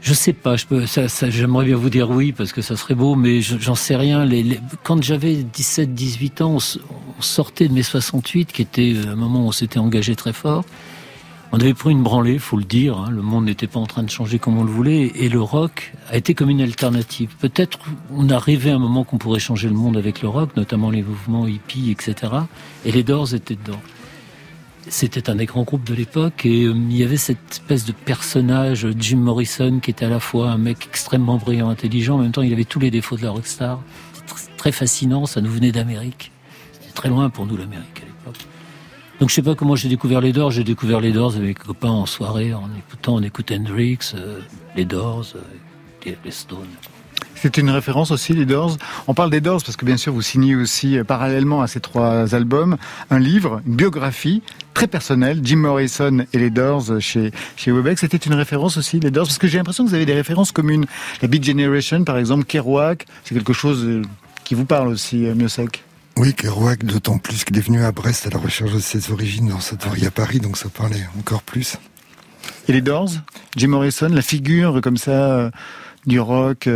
[0.00, 2.76] Je sais pas, je peux, ça, ça, j'aimerais bien vous dire oui parce que ça
[2.76, 4.24] serait beau, mais je- j'en sais rien.
[4.24, 6.58] Les, les- quand j'avais 17, 18 ans,
[7.18, 10.32] on sortait de mai 68, qui était euh, un moment où on s'était engagé très
[10.32, 10.64] fort.
[11.56, 12.98] On avait pris une branlée, faut le dire.
[12.98, 13.10] Hein.
[13.10, 15.94] le monde n'était pas en train de changer comme on le voulait, et le rock
[16.10, 17.34] a été comme une alternative.
[17.38, 17.78] Peut-être
[18.10, 21.00] on a rêvé un moment qu'on pourrait changer le monde avec le rock, notamment les
[21.00, 22.30] mouvements hippies, etc.
[22.84, 23.80] Et les Doors étaient dedans.
[24.88, 27.92] C'était un des grands groupes de l'époque et euh, il y avait cette espèce de
[27.92, 32.32] personnage, Jim Morrison, qui était à la fois un mec extrêmement brillant, intelligent, en même
[32.32, 33.80] temps il avait tous les défauts de la rockstar.
[34.12, 36.32] C'était très fascinant, ça nous venait d'Amérique.
[36.74, 38.46] C'était très loin pour nous l'Amérique à l'époque.
[39.20, 40.50] Donc je sais pas comment j'ai découvert les Doors.
[40.50, 44.40] J'ai découvert les Doors avec les copains en soirée, en écoutant, on écoutait Hendrix, euh,
[44.76, 46.66] les Doors, euh, les Stones.
[47.34, 48.76] C'est une référence aussi, les Doors.
[49.06, 51.80] On parle des Doors parce que bien sûr vous signez aussi, euh, parallèlement à ces
[51.80, 52.76] trois albums,
[53.10, 54.42] un livre, une biographie
[54.74, 58.00] très personnelle, Jim Morrison et les Doors chez, chez Webex.
[58.02, 60.52] C'était une référence aussi, les Doors, parce que j'ai l'impression que vous avez des références
[60.52, 60.84] communes.
[61.22, 64.02] La Beat Generation, par exemple, Kerouac, c'est quelque chose euh,
[64.44, 65.85] qui vous parle aussi, euh, Miossec.
[66.16, 69.48] Oui, Kerouac, d'autant plus qu'il est venu à Brest à la recherche de ses origines
[69.48, 71.76] dans sa vie à Paris, donc ça parlait encore plus.
[72.68, 73.10] Et les Doors
[73.56, 75.50] Jim Morrison, la figure comme ça
[76.06, 76.68] du rock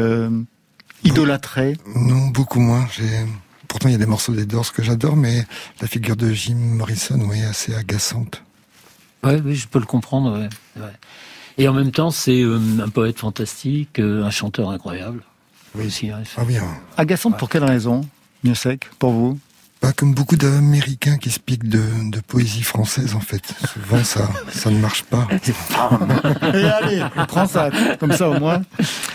[1.05, 1.77] idolâtré?
[1.95, 2.87] Non, beaucoup moins.
[3.69, 5.47] Pourtant, il y a des morceaux des Doors que j'adore, mais
[5.81, 8.43] la figure de Jim Morrison, oui, assez agaçante.
[9.23, 10.49] Ouais, oui, je peux le comprendre.
[11.59, 15.23] Et en même temps, c'est euh, un poète fantastique, euh, un chanteur incroyable.
[15.75, 16.11] Oui, aussi.
[16.11, 16.65] Hein, ah bien.
[16.97, 18.01] Agaçante pour quelle raison,
[18.43, 19.39] Mieux sec, pour vous?
[19.81, 23.55] Pas comme beaucoup d'Américains qui se piquent de, de, poésie française, en fait.
[23.73, 25.27] Souvent, ça, ça ne marche pas.
[26.55, 28.61] Et allez, prends ça, comme ça au moins.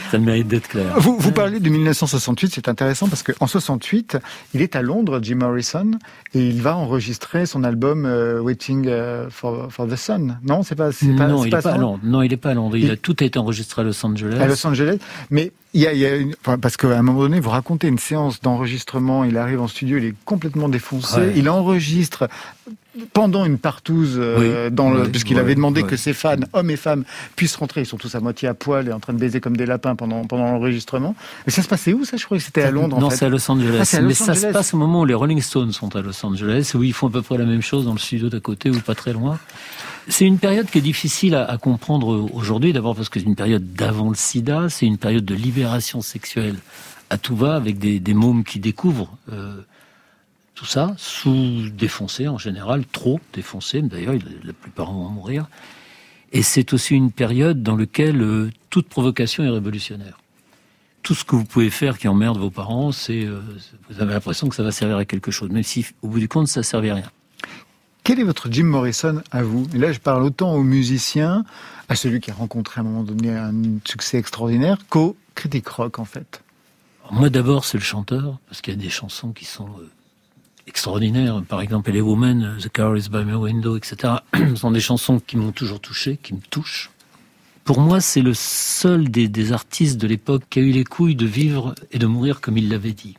[0.10, 1.00] Ça mérite d'être clair.
[1.00, 4.18] Vous, vous parlez de 1968, c'est intéressant parce qu'en 68,
[4.56, 5.92] il est à Londres, Jim Morrison,
[6.34, 10.40] et il va enregistrer son album euh, Waiting euh, for, for, the Sun.
[10.44, 12.00] Non, c'est pas, pas, non, il n'est pas, à Londres.
[12.04, 12.76] Non, il n'est pas à Londres.
[12.76, 14.40] Il, a tout été enregistré à Los Angeles.
[14.42, 14.98] À Los Angeles,
[15.30, 17.90] mais il y a, il y a une, parce qu'à un moment donné, vous racontez
[17.90, 19.26] une séance d'enregistrement.
[19.26, 21.34] Il arrive en studio, il est complètement défoncé.
[21.36, 22.30] Il enregistre
[23.12, 27.04] pendant une partouze, euh, dans le, puisqu'il avait demandé que ses fans, hommes et femmes,
[27.36, 27.82] puissent rentrer.
[27.82, 29.98] Ils sont tous à moitié à poil et en train de baiser comme des lapins
[29.98, 31.14] pendant, pendant l'enregistrement.
[31.46, 32.16] Mais ça se passait où, ça?
[32.16, 33.92] Je crois que c'était à Londres, Non, c'est à Los Angeles.
[33.94, 36.72] Ah, Mais ça se passe au moment où les Rolling Stones sont à Los Angeles,
[36.74, 38.80] où ils font à peu près la même chose dans le studio d'à côté ou
[38.80, 39.38] pas très loin.
[40.08, 43.74] C'est une période qui est difficile à, comprendre aujourd'hui, d'abord parce que c'est une période
[43.74, 46.58] d'avant le sida, c'est une période de libération sexuelle
[47.10, 49.62] à tout va, avec des, des mômes qui découvrent euh,
[50.54, 55.48] tout ça, sous défoncés en général, trop défoncés, d'ailleurs la plupart vont mourir.
[56.32, 60.20] Et c'est aussi une période dans laquelle euh, toute provocation est révolutionnaire.
[61.02, 63.42] Tout ce que vous pouvez faire qui emmerde vos parents, c'est euh,
[63.90, 66.28] vous avez l'impression que ça va servir à quelque chose, même si au bout du
[66.28, 67.12] compte ça ne servait à rien.
[68.06, 69.66] Quel est votre Jim Morrison à vous?
[69.74, 71.44] Et là, je parle autant aux musiciens,
[71.90, 73.52] à celui qui a rencontré à un moment donné un
[73.84, 76.44] succès extraordinaire, qu'au critique rock, en fait.
[77.10, 79.90] Moi, d'abord, c'est le chanteur, parce qu'il y a des chansons qui sont euh,
[80.68, 81.42] extraordinaires.
[81.50, 84.14] Par exemple, Les Women, The Car is by my window, etc.
[84.36, 86.92] Ce sont des chansons qui m'ont toujours touché, qui me touchent.
[87.64, 91.16] Pour moi, c'est le seul des, des artistes de l'époque qui a eu les couilles
[91.16, 93.18] de vivre et de mourir comme il l'avait dit.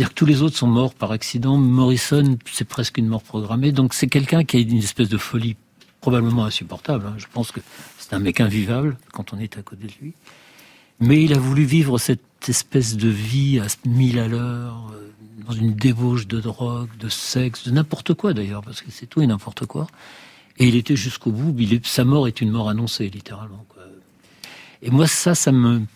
[0.00, 1.58] C'est-à-dire que tous les autres sont morts par accident.
[1.58, 3.70] Morrison, c'est presque une mort programmée.
[3.70, 5.56] Donc c'est quelqu'un qui a une espèce de folie
[6.00, 7.04] probablement insupportable.
[7.06, 7.16] Hein.
[7.18, 7.60] Je pense que
[7.98, 10.14] c'est un mec invivable quand on est à côté de lui.
[11.00, 15.10] Mais il a voulu vivre cette espèce de vie à mille à l'heure, euh,
[15.46, 19.20] dans une débauche de drogue, de sexe, de n'importe quoi d'ailleurs, parce que c'est tout
[19.20, 19.86] et n'importe quoi.
[20.56, 21.54] Et il était jusqu'au bout.
[21.84, 23.66] Sa mort est une mort annoncée, littéralement.
[24.80, 25.86] Et moi, ça, ça me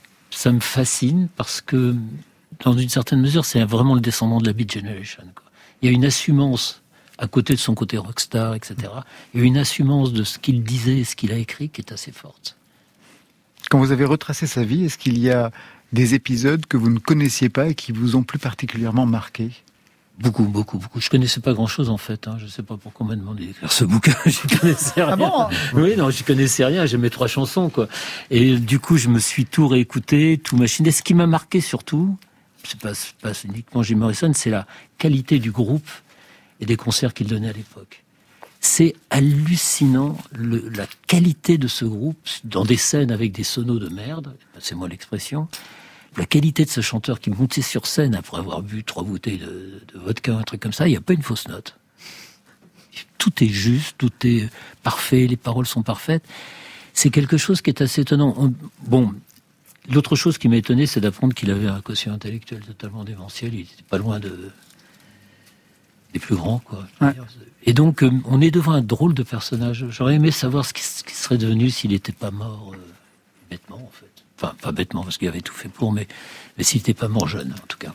[0.61, 1.97] fascine parce que
[2.61, 5.25] dans une certaine mesure, c'est vraiment le descendant de la Beat Generation.
[5.83, 6.83] Il y a une assumance
[7.19, 8.77] à côté de son côté rockstar, etc.
[9.33, 11.81] Il y a une assumance de ce qu'il disait et ce qu'il a écrit qui
[11.81, 12.57] est assez forte.
[13.71, 15.51] Quand vous avez retracé sa vie, est-ce qu'il y a
[15.93, 19.51] des épisodes que vous ne connaissiez pas et qui vous ont plus particulièrement marqué?
[20.19, 21.01] Beaucoup, beaucoup, beaucoup.
[21.01, 22.29] Je connaissais pas grand-chose en fait.
[22.29, 22.37] Hein.
[22.39, 24.15] Je sais pas pourquoi on m'a demandé d'écrire ce bouquin.
[24.27, 25.27] Je connaissais ah rien.
[25.29, 25.81] Ah bon?
[25.81, 26.87] Oui, non, je connaissais rien.
[26.87, 27.89] J'aimais trois chansons quoi.
[28.31, 30.93] Et du coup, je me suis tout réécouté, tout machiné.
[30.93, 32.17] Ce qui m'a marqué surtout,
[32.65, 34.67] c'est pas, pas uniquement Jim Morrison, c'est la
[34.99, 35.89] qualité du groupe
[36.61, 38.05] et des concerts qu'il donnait à l'époque.
[38.61, 44.35] C'est hallucinant la qualité de ce groupe dans des scènes avec des sonos de merde,
[44.59, 45.49] c'est moi l'expression.
[46.17, 49.83] La qualité de ce chanteur qui montait sur scène après avoir bu trois bouteilles de,
[49.93, 51.77] de vodka, un truc comme ça, il n'y a pas une fausse note.
[53.19, 54.49] Tout est juste, tout est
[54.83, 56.25] parfait, les paroles sont parfaites.
[56.93, 58.53] C'est quelque chose qui est assez étonnant.
[58.87, 59.13] bon,
[59.91, 63.55] L'autre chose qui m'a étonné, c'est d'apprendre qu'il avait un quotient intellectuel totalement démentiel.
[63.55, 64.51] Il n'était pas loin de
[66.15, 66.87] des plus grands, quoi.
[67.65, 69.85] Et donc, euh, on est devant un drôle de personnage.
[69.91, 72.79] J'aurais aimé savoir ce qui, serait devenu s'il n'était pas mort euh,
[73.51, 74.07] bêtement, en fait.
[74.37, 76.07] Enfin, pas bêtement, parce qu'il avait tout fait pour, mais,
[76.57, 77.93] mais s'il n'était pas mort jeune, en tout cas.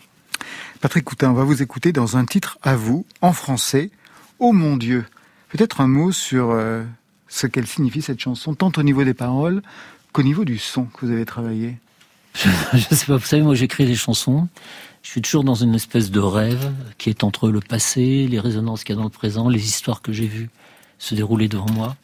[0.82, 3.90] Patrick Coutin, on va vous écouter dans un titre à vous, en français.
[4.38, 5.06] Oh mon Dieu
[5.50, 6.84] Peut-être un mot sur euh,
[7.28, 9.62] ce qu'elle signifie cette chanson, tant au niveau des paroles
[10.12, 11.78] qu'au niveau du son que vous avez travaillé
[12.74, 14.48] Je sais pas, vous savez, moi j'écris des chansons,
[15.04, 18.84] je suis toujours dans une espèce de rêve qui est entre le passé, les résonances
[18.84, 20.50] qu'il y a dans le présent, les histoires que j'ai vues
[21.00, 21.96] se dérouler devant moi.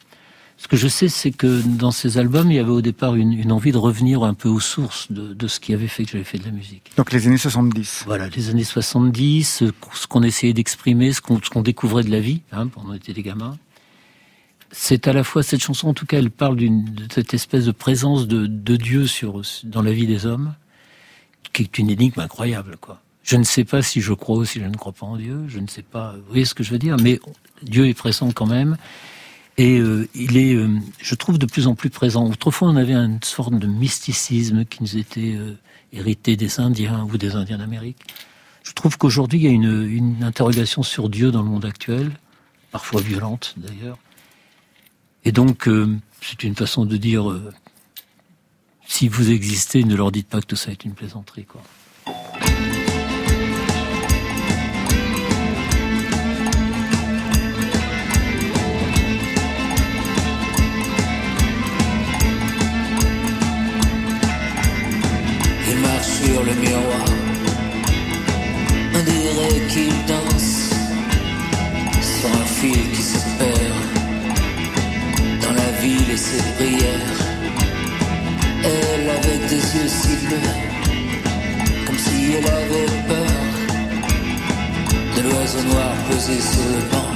[0.58, 3.52] Ce que je sais, c'est que dans ces albums, il y avait au départ une,
[3.52, 6.38] envie de revenir un peu aux sources de, ce qui avait fait que j'avais fait
[6.38, 6.90] de la musique.
[6.96, 8.04] Donc les années 70.
[8.06, 12.68] Voilà, les années 70, ce qu'on essayait d'exprimer, ce qu'on découvrait de la vie, hein,
[12.68, 13.58] pendant on était des gamins.
[14.78, 17.72] C'est à la fois cette chanson, en tout cas, elle parle de cette espèce de
[17.72, 20.54] présence de, Dieu sur, dans la vie des hommes,
[21.54, 23.00] qui est une énigme incroyable, quoi.
[23.22, 25.44] Je ne sais pas si je crois ou si je ne crois pas en Dieu.
[25.48, 26.12] Je ne sais pas.
[26.12, 27.18] Vous voyez ce que je veux dire Mais
[27.62, 28.76] Dieu est présent quand même.
[29.56, 30.68] Et euh, il est, euh,
[31.00, 32.26] je trouve, de plus en plus présent.
[32.26, 35.56] Autrefois, on avait une sorte de mysticisme qui nous était euh,
[35.94, 37.98] hérité des Indiens ou des Indiens d'Amérique.
[38.62, 42.12] Je trouve qu'aujourd'hui, il y a une, une, interrogation sur Dieu dans le monde actuel,
[42.70, 43.96] parfois violente d'ailleurs.
[45.26, 45.68] Et donc,
[46.22, 47.24] c'est une façon de dire,
[48.86, 51.44] si vous existez, ne leur dites pas que tout ça est une plaisanterie.
[51.44, 51.62] Quoi.
[66.02, 67.04] sur le miroir.
[68.94, 70.70] On dirait qu'il danse
[72.00, 72.95] sur un fil
[75.86, 77.20] ville et ses prières.
[78.74, 80.52] Elle avec des yeux si bleus,
[81.86, 83.42] comme si elle avait peur
[85.14, 87.12] de l'oiseau noir posé sur le banc,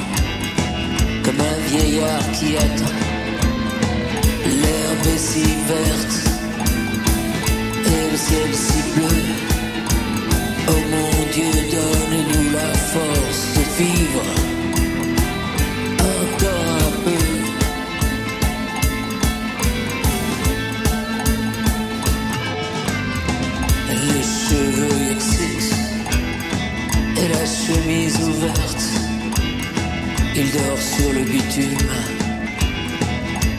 [1.24, 2.96] comme un vieillard qui attend.
[4.60, 6.14] L'herbe est si verte
[8.12, 9.16] le ciel si bleu.
[10.68, 14.49] Oh mon Dieu, donne-nous la force de vivre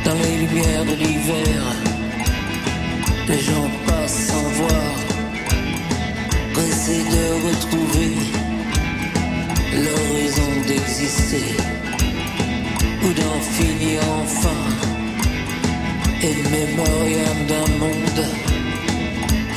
[0.06, 1.62] dans les lumières de l'hiver.
[3.28, 3.70] Les gens
[4.08, 4.94] sans voir,
[6.54, 8.14] pressé de retrouver
[9.74, 11.56] l'horizon d'exister
[13.04, 14.62] ou d'en finir enfin.
[16.24, 18.26] Et le mémorial d'un monde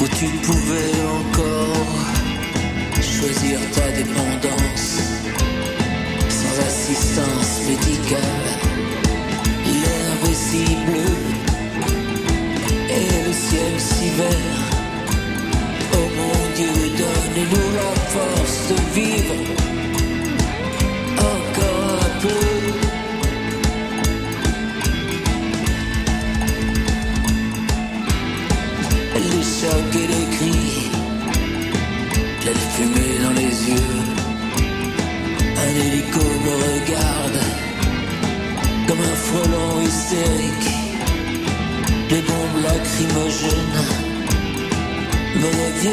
[0.01, 1.95] où tu pouvais encore
[3.01, 4.34] choisir ta dépendance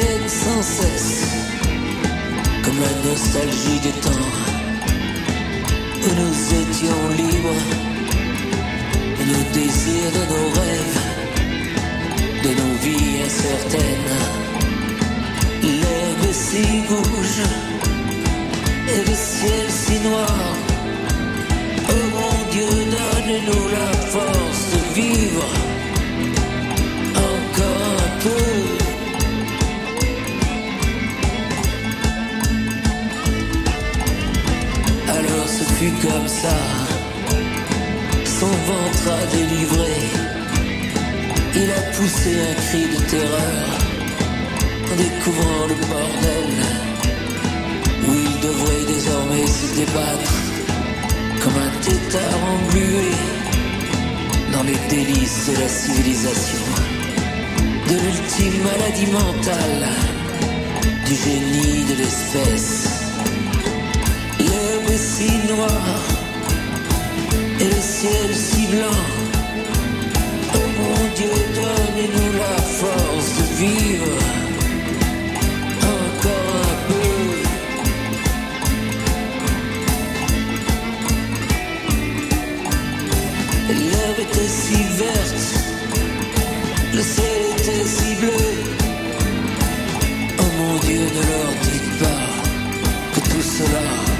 [0.00, 1.26] sans cesse,
[2.64, 4.26] comme la nostalgie des temps
[6.02, 7.62] où nous étions libres,
[9.18, 11.00] de nos désirs, de nos rêves,
[12.42, 14.16] de nos vies incertaines.
[15.62, 17.42] L'herbe si rouge
[18.88, 20.56] et le ciel si noir.
[21.88, 25.46] Oh mon Dieu, donne-nous la force de vivre.
[27.14, 27.40] Alors
[28.22, 28.51] ce
[35.90, 36.56] comme ça,
[38.24, 39.94] son ventre a délivré.
[41.56, 43.68] Il a poussé un cri de terreur
[44.92, 46.52] en découvrant le bordel
[48.06, 50.34] où il devrait désormais se débattre
[51.42, 53.10] comme un tétard englué
[54.52, 56.64] dans les délices de la civilisation
[57.88, 59.88] de l'ultime maladie mentale,
[61.06, 62.91] du génie de l'espèce.
[64.94, 66.02] Si noire
[67.60, 69.00] et le ciel si blanc.
[70.54, 74.12] Oh mon Dieu, donnez-nous la force de vivre
[75.82, 77.08] encore un peu.
[83.68, 85.44] L'herbe était si verte,
[86.92, 88.44] le ciel était si bleu.
[90.38, 92.24] Oh mon Dieu, ne leur dites pas
[93.14, 94.11] que tout cela.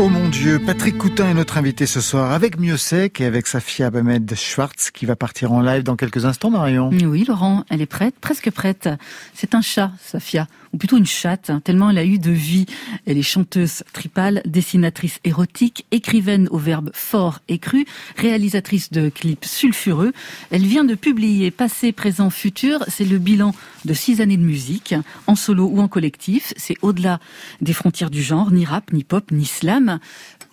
[0.00, 3.48] Oh mon Dieu, Patrick Coutin est notre invité ce soir avec Mieux Sec et avec
[3.48, 6.90] Safia Ahmed Schwartz qui va partir en live dans quelques instants, Marion.
[6.92, 8.88] Oui, Laurent, elle est prête, presque prête.
[9.34, 12.66] C'est un chat, Safia ou plutôt une chatte, hein, tellement elle a eu de vie.
[13.06, 19.44] Elle est chanteuse tripale, dessinatrice érotique, écrivaine au verbe fort et cru, réalisatrice de clips
[19.44, 20.12] sulfureux.
[20.50, 22.84] Elle vient de publier Passé, présent, futur.
[22.88, 23.54] C'est le bilan
[23.84, 24.94] de six années de musique,
[25.26, 26.52] en solo ou en collectif.
[26.56, 27.20] C'est au-delà
[27.60, 29.98] des frontières du genre, ni rap, ni pop, ni slam.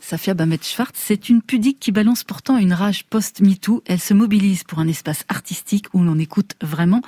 [0.05, 3.81] Safia Bamet-Schwartz, c'est une pudique qui balance pourtant une rage post-MeToo.
[3.87, 7.01] Elle se mobilise pour un espace artistique où l'on écoute vraiment.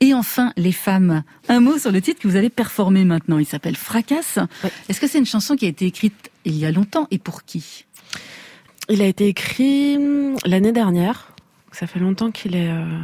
[0.00, 1.22] Et enfin, les femmes.
[1.48, 3.38] Un mot sur le titre que vous allez performer maintenant.
[3.38, 4.38] Il s'appelle Fracasse.
[4.90, 7.44] Est-ce que c'est une chanson qui a été écrite il y a longtemps et pour
[7.44, 7.86] qui?
[8.90, 11.32] Il a été écrit hum, l'année dernière.
[11.72, 13.00] Ça fait longtemps qu'il est, euh,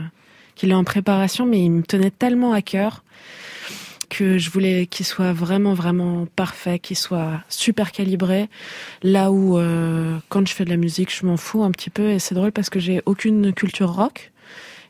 [0.55, 3.03] qu'il est en préparation, mais il me tenait tellement à cœur
[4.11, 8.51] que je voulais qu'il soit vraiment vraiment parfait, qu'il soit super calibré.
[9.03, 12.11] Là où euh, quand je fais de la musique, je m'en fous un petit peu
[12.11, 14.33] et c'est drôle parce que j'ai aucune culture rock.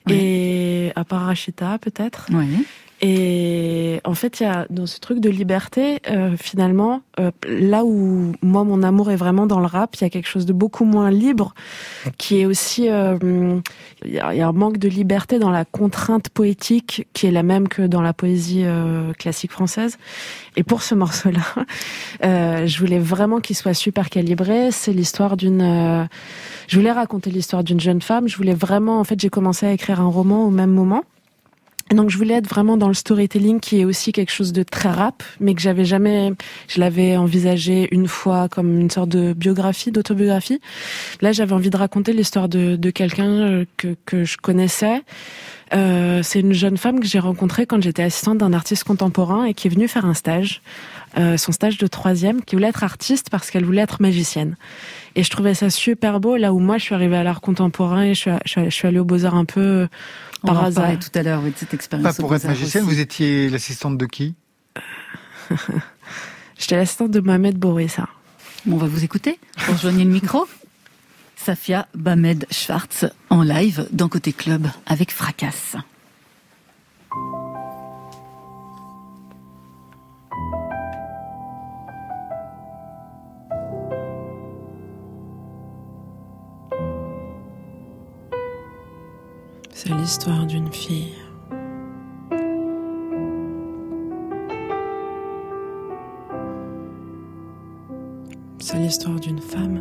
[0.09, 2.27] Et à part Rachita peut-être.
[2.33, 2.67] Oui.
[3.01, 7.85] Et en fait, il y a dans ce truc de liberté, euh, finalement, euh, là
[7.85, 10.53] où moi mon amour est vraiment dans le rap, il y a quelque chose de
[10.53, 11.55] beaucoup moins libre,
[12.19, 13.17] qui est aussi, euh,
[14.05, 17.31] il y, a, y, a un manque de liberté dans la contrainte poétique, qui est
[17.31, 19.99] la même que dans la poésie euh, classique française.
[20.57, 21.65] Et pour ce morceau-là,
[22.25, 24.71] euh, je voulais vraiment qu'il soit super calibré.
[24.71, 26.05] C'est l'histoire d'une, euh,
[26.69, 28.29] je voulais raconter l'histoire d'une jeune femme.
[28.29, 31.05] Je voulais vraiment, en fait, j'ai commencé à écrire un roman au même moment.
[31.91, 34.91] Donc je voulais être vraiment dans le storytelling qui est aussi quelque chose de très
[34.91, 36.33] rap, mais que j'avais jamais,
[36.69, 40.61] je l'avais envisagé une fois comme une sorte de biographie, d'autobiographie.
[41.21, 45.03] Là j'avais envie de raconter l'histoire de, de quelqu'un euh, que, que je connaissais.
[45.73, 49.55] Euh, c'est une jeune femme que j'ai rencontrée quand j'étais assistante d'un artiste contemporain et
[49.55, 50.63] qui est venue faire un stage,
[51.19, 54.57] euh, son stage de troisième, qui voulait être artiste parce qu'elle voulait être magicienne.
[55.17, 58.03] Et je trouvais ça super beau, là où moi je suis arrivée à l'art contemporain
[58.05, 59.89] et je suis, je suis allée au Beaux-Arts un peu
[60.43, 60.99] par On hasard.
[60.99, 62.17] tout à l'heure de cette expérience.
[62.17, 64.35] Pas pour être magicienne, vous étiez l'assistante de qui?
[66.59, 68.09] J'étais l'assistante de Mohamed Bourré, ça.
[68.71, 69.39] On va vous écouter.
[69.69, 70.47] Rejoignez le micro.
[71.37, 75.77] Safia Bamed Schwartz en live dans Côté Club avec Fracasse.
[89.73, 91.15] C'est l'histoire d'une fille.
[98.59, 99.81] C'est l'histoire d'une femme.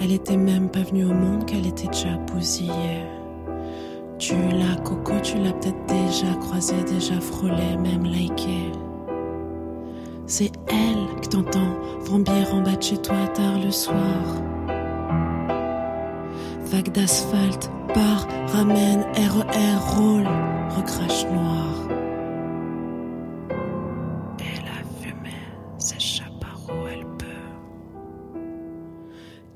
[0.00, 3.04] Elle était même pas venue au monde qu'elle était déjà bousillée.
[4.18, 8.72] Tu l'as, Coco, tu l'as peut-être déjà croisée, déjà frôlée, même likée.
[10.26, 14.42] C'est elle que t'entends vrombir en bas de chez toi tard le soir.
[16.70, 20.28] Vague d'asphalte, part, ramène, RER, roule,
[20.76, 21.67] recrache noir.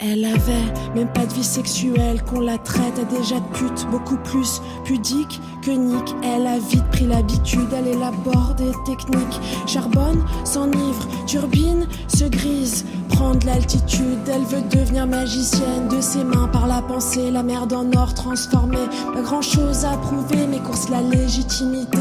[0.05, 4.17] Elle avait même pas de vie sexuelle, qu'on la traite à déjà de pute, beaucoup
[4.17, 6.15] plus pudique que Nick.
[6.25, 9.41] Elle a vite pris l'habitude, elle élabore des techniques.
[9.67, 14.19] Charbonne, s'enivre, turbine, se grise, prend de l'altitude.
[14.27, 18.89] Elle veut devenir magicienne de ses mains par la pensée, la merde en or transformée.
[19.15, 21.99] Pas grand chose à prouver, mais course la légitimité.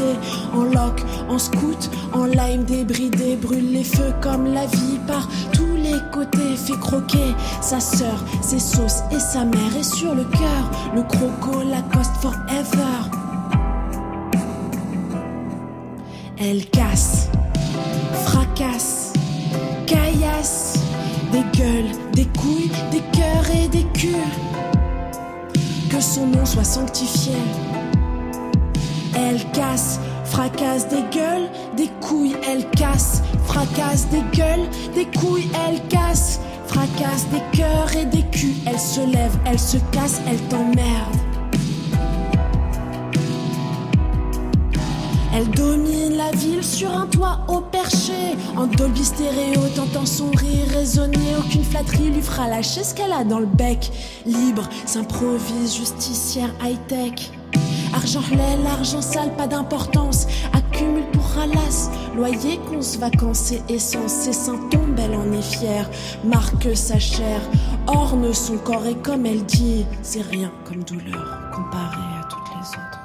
[0.52, 5.28] En loc, en scout, en lime débridé, brûle les feux comme la vie par
[6.12, 6.56] côtés.
[6.56, 9.76] Fait croquer sa sœur, ses sauces et sa mère.
[9.78, 13.10] Et sur le cœur, le croco, Lacoste forever.
[16.38, 17.28] Elle casse,
[18.24, 19.12] fracasse,
[19.86, 20.78] caillasse,
[21.30, 24.16] des gueules, des couilles, des cœurs et des culs.
[25.88, 27.34] Que son nom soit sanctifié.
[29.14, 30.00] Elle casse,
[30.32, 37.26] fracasse des gueules, des couilles, elle casse, fracasse des gueules, des couilles, elle casse, fracasse
[37.30, 38.54] des cœurs et des culs.
[38.64, 41.16] Elle se lève, elle se casse, elle t'emmerde.
[45.34, 48.34] Elle domine la ville sur un toit au perché.
[48.56, 51.36] En Dolby stéréo, t'entends son rire résonner.
[51.38, 53.90] Aucune flatterie lui fera lâcher ce qu'elle a dans le bec.
[54.24, 57.32] Libre, s'improvise, justicière high-tech.
[58.02, 60.26] Argent lait, l'argent sale, pas d'importance.
[60.52, 61.88] Accumule pour ralasse.
[62.16, 64.10] Loyer, conce, vacances et essence.
[64.10, 65.88] Ses tombent, elle en est fière.
[66.24, 67.40] Marque sa chair,
[67.86, 72.68] orne son corps et comme elle dit, c'est rien comme douleur comparé à toutes les
[72.70, 73.00] autres.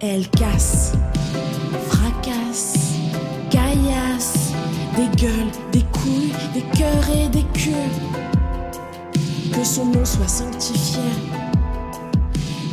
[0.00, 0.94] Elle casse,
[1.86, 2.96] fracasse,
[3.50, 4.52] caillasse,
[4.96, 8.11] des gueules, des couilles, des cœurs et des queues.
[9.52, 11.02] Que son nom soit sanctifié.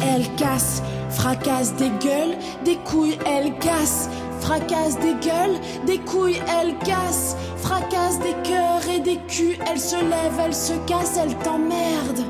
[0.01, 4.09] Elle casse, fracasse des gueules, des couilles, elle casse,
[4.39, 9.97] fracasse des gueules, des couilles, elle casse, fracasse des cœurs et des culs, elle se
[9.97, 12.23] lève, elle se casse, elle t'emmerde.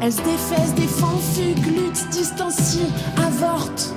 [0.00, 3.92] Elle se défaisse, défend, fugue, lutte, distancie, avorte.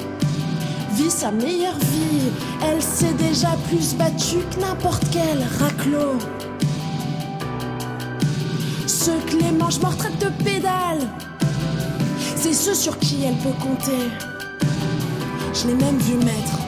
[0.93, 2.31] Vit sa meilleure vie,
[2.67, 6.17] elle s'est déjà plus battue que n'importe quel raclot.
[9.09, 11.07] Ceux que les manches de pédales,
[12.35, 14.03] c'est ceux sur qui elle peut compter.
[15.51, 16.59] Je l'ai même vu mettre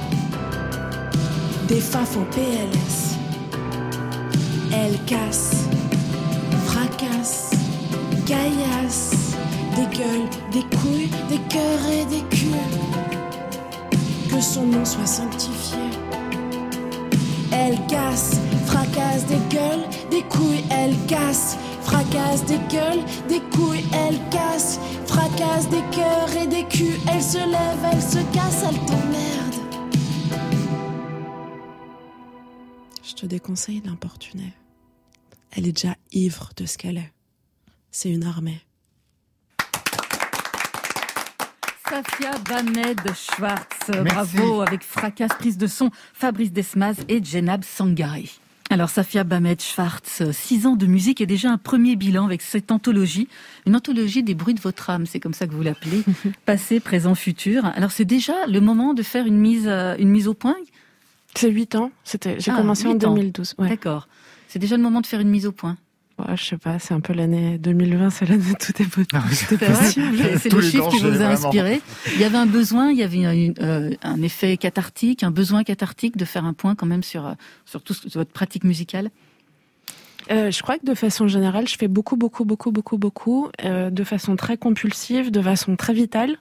[1.68, 3.16] des faf en PLS.
[4.74, 5.66] Elle casse,
[6.66, 7.52] fracasse,
[8.26, 9.36] caillasse,
[9.76, 12.56] des gueules, des couilles, des cœurs et des culs.
[14.32, 15.78] Que son nom soit sanctifié.
[17.52, 21.58] Elle casse, fracasse des gueules, des couilles, elle casse,
[21.92, 27.38] fracasse des gueules, des couilles, elle casse, fracasse des cœurs et des culs, elle se
[27.38, 29.56] lève, elle se casse, elle t'emmerde.
[33.04, 34.54] Je te déconseille d'importuner.
[35.52, 37.12] Elle est déjà ivre de ce qu'elle est.
[37.92, 38.62] C'est une armée.
[41.90, 48.40] Safia Bamed Schwartz, bravo, avec fracas, prise de son, Fabrice Desmaz et Jenab Sangari.
[48.72, 52.72] Alors Safia Bamed Schwartz, six ans de musique et déjà un premier bilan avec cette
[52.72, 53.28] anthologie,
[53.68, 56.04] une anthologie des bruits de votre âme, c'est comme ça que vous l'appelez,
[56.46, 57.66] passé, présent, futur.
[57.66, 60.56] Alors c'est déjà le moment de faire une mise, euh, une mise au point?
[61.36, 63.56] C'est huit ans, c'était, j'ai ah, commencé en 2012.
[63.58, 63.68] Ouais.
[63.68, 64.08] D'accord,
[64.48, 65.76] c'est déjà le moment de faire une mise au point?
[66.28, 70.18] Ouais, je sais pas, c'est un peu l'année 2020, c'est l'année tout est, ah possible.
[70.40, 71.82] C'est le chiffre qui vous a inspiré.
[72.14, 76.18] Il y avait un besoin, il y avait euh, un effet cathartique, un besoin cathartique
[76.18, 77.34] de faire un point quand même sur, euh,
[77.66, 79.10] sur tout votre pratique musicale.
[80.30, 83.90] Euh, je crois que de façon générale, je fais beaucoup, beaucoup, beaucoup, beaucoup, beaucoup, euh,
[83.90, 86.38] de façon très compulsive, de façon très vitale.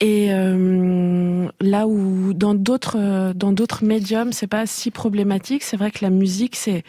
[0.00, 5.64] Et euh, là où dans d'autres dans d'autres médiums, c'est pas si problématique.
[5.64, 6.84] C'est vrai que la musique, c'est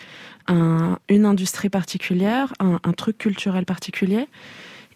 [0.49, 4.27] une industrie particulière, un, truc culturel particulier.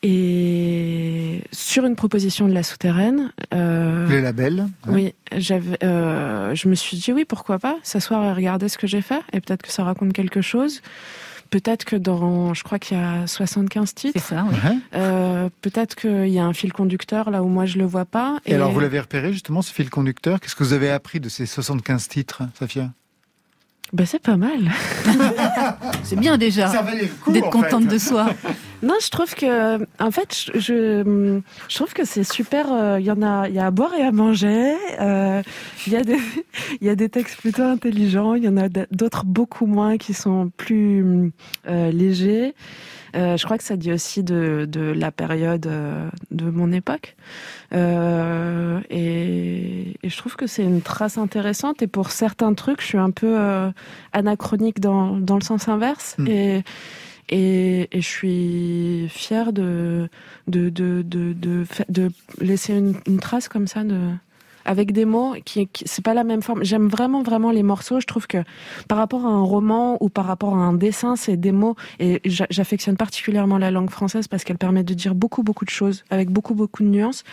[0.06, 4.68] Et sur une proposition de la souterraine, euh, les labels.
[4.88, 8.86] Oui, j'avais, euh, je me suis dit oui, pourquoi pas s'asseoir et regarder ce que
[8.86, 10.82] j'ai fait, et peut-être que ça raconte quelque chose.
[11.52, 14.20] Peut-être que dans, je crois qu'il y a 75 titres.
[14.20, 14.80] C'est ça, oui.
[14.96, 18.40] Euh, peut-être qu'il y a un fil conducteur là où moi je le vois pas.
[18.46, 20.42] Et, et alors vous l'avez repéré justement ce fil conducteur?
[20.42, 22.90] Qu'est-ce que vous avez appris de ces 75 titres, Safia?
[23.94, 24.72] Bah, c'est pas mal.
[26.04, 26.72] c'est bien déjà
[27.28, 28.28] d'être contente de soi.
[28.84, 31.40] Non, je trouve que, en fait, je,
[31.70, 32.66] je, trouve que c'est super.
[32.70, 34.76] Euh, il y en a, il y a à boire et à manger.
[35.00, 35.42] Euh,
[35.88, 36.18] il y a des,
[36.82, 38.34] il y a des textes plutôt intelligents.
[38.34, 41.32] Il y en a d'autres beaucoup moins qui sont plus
[41.70, 42.56] euh, légers.
[43.16, 47.16] Euh, je crois que ça dit aussi de, de la période euh, de mon époque.
[47.74, 51.82] Euh, et, et, je trouve que c'est une trace intéressante.
[51.82, 53.72] Et pour certains trucs, je suis un peu euh,
[54.14, 56.16] anachronique dans, dans le sens inverse.
[56.18, 56.28] Hmm.
[56.28, 56.64] Et,
[57.30, 60.10] et, et, je suis fière de,
[60.48, 64.00] de, de, de, de, de laisser une, une trace comme ça de,
[64.66, 66.64] avec des mots qui, qui c'est pas la même forme.
[66.64, 68.00] J'aime vraiment vraiment les morceaux.
[68.00, 68.38] Je trouve que
[68.88, 72.22] par rapport à un roman ou par rapport à un dessin, c'est des mots et
[72.26, 76.30] j'affectionne particulièrement la langue française parce qu'elle permet de dire beaucoup beaucoup de choses avec
[76.30, 77.24] beaucoup beaucoup de nuances.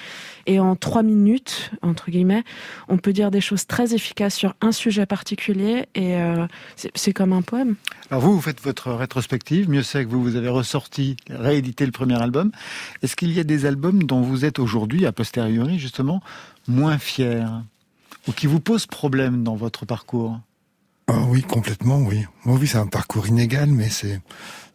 [0.47, 2.45] Et en trois minutes entre guillemets,
[2.89, 6.47] on peut dire des choses très efficaces sur un sujet particulier et euh,
[6.95, 7.77] c'est comme un poème.
[8.11, 9.69] Alors vous, vous faites votre rétrospective.
[9.69, 12.51] Mieux c'est que vous, vous avez ressorti, réédité le premier album.
[13.03, 16.23] Est-ce qu'il y a des albums dont vous êtes aujourd'hui, a posteriori justement,
[16.71, 17.63] moins fier
[18.29, 20.41] ou qui vous pose problème dans votre parcours
[21.09, 22.25] ah Oui, complètement, oui.
[22.47, 24.21] oui, c'est un parcours inégal, mais c'est.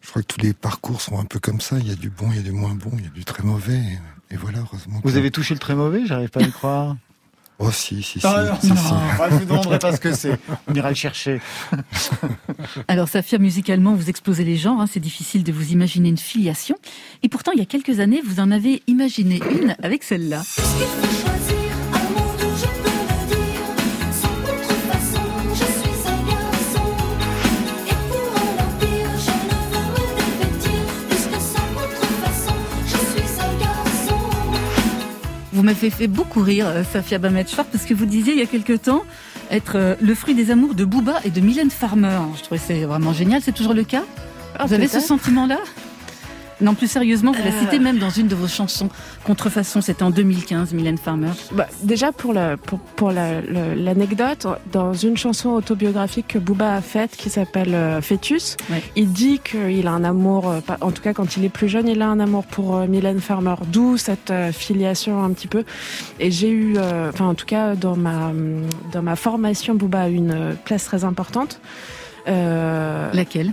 [0.02, 1.78] Je crois que tous les parcours sont un peu comme ça.
[1.78, 3.24] Il y a du bon, il y a du moins bon, il y a du
[3.24, 3.80] très mauvais.
[4.30, 5.00] Et, voilà, heureusement.
[5.02, 6.96] Vous avez touché le très mauvais J'arrive pas à y croire.
[7.58, 8.68] Oh si, si, ah, si.
[8.68, 10.38] non, je vous demanderai pas ce que c'est.
[10.66, 11.40] On ira le chercher.
[12.88, 14.78] Alors, Safia, musicalement, vous explosez les genres.
[14.78, 16.76] Hein, c'est difficile de vous imaginer une filiation.
[17.22, 20.42] Et pourtant, il y a quelques années, vous en avez imaginé une avec celle-là.
[35.56, 38.46] Vous m'avez fait beaucoup rire, euh, Safia bamet parce que vous disiez il y a
[38.46, 39.04] quelque temps
[39.50, 42.18] être euh, le fruit des amours de Booba et de Mylène Farmer.
[42.36, 43.40] Je trouvais c'est vraiment génial.
[43.40, 44.02] C'est toujours le cas?
[44.58, 45.56] Ah, Vous avez ce sentiment-là?
[46.60, 47.60] Non, plus sérieusement, vous la euh.
[47.60, 48.88] citez même dans une de vos chansons.
[49.24, 51.30] Contrefaçon, c'était en 2015, Mylène Farmer.
[51.52, 57.28] Bah, déjà, pour l'anecdote, pour, la, dans une chanson autobiographique que Booba a faite, qui
[57.28, 58.56] s'appelle euh, Fœtus,
[58.94, 61.88] il dit qu'il a un amour, euh, en tout cas quand il est plus jeune,
[61.88, 65.64] il a un amour pour Mylène Farmer, d'où cette filiation un petit peu.
[66.20, 66.78] Et j'ai eu,
[67.08, 68.32] enfin en tout cas dans ma,
[68.92, 71.60] dans ma formation, Booba a eu une place très importante.
[72.26, 73.52] Laquelle?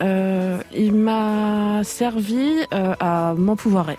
[0.00, 3.98] Euh, il m'a servi euh, à m'empouvoirer.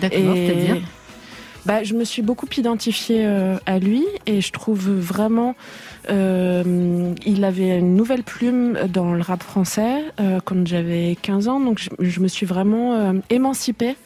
[0.00, 0.82] D'accord, c'est-à-dire
[1.64, 5.56] bah, je me suis beaucoup identifiée euh, à lui et je trouve vraiment
[6.08, 10.04] il avait une nouvelle plume dans le rap français
[10.44, 13.96] quand j'avais 15 ans donc je, je me suis vraiment émancipée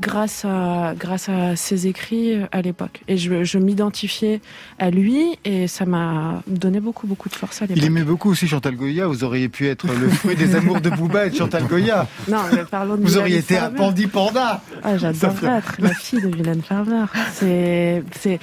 [0.00, 3.00] grâce à, grâce à ses écrits à l'époque.
[3.08, 4.40] Et je, je m'identifiais
[4.78, 7.78] à lui et ça m'a donné beaucoup, beaucoup de force à l'époque.
[7.82, 9.06] Il aimait beaucoup aussi Chantal Goya.
[9.06, 12.06] Vous auriez pu être le fruit des amours de Booba et de Chantal Goya.
[12.28, 14.60] Non, mais parlons de Vous auriez été un Pandi Panda.
[14.82, 17.04] Ah, j'adorerais être la fille de Mylène Farmer.
[17.32, 18.38] C'est, c'est,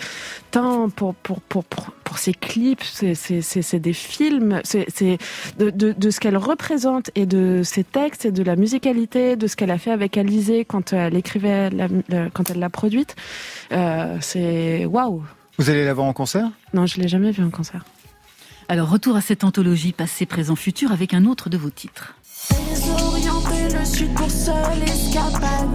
[0.95, 5.17] pour, pour, pour, pour, ses clips, c'est des films, c'est
[5.57, 9.47] de, de, de, ce qu'elle représente et de ses textes et de la musicalité, de
[9.47, 11.69] ce qu'elle a fait avec Alizé quand elle écrivait,
[12.33, 13.15] quand elle l'a produite.
[13.73, 15.23] Euh, c'est waouh!
[15.57, 16.49] Vous allez la voir en concert?
[16.73, 17.83] Non, je l'ai jamais vue en concert.
[18.67, 22.15] Alors, retour à cette anthologie passé, présent, futur avec un autre de vos titres.
[22.69, 25.69] Désorienter le sud pour seule escapade.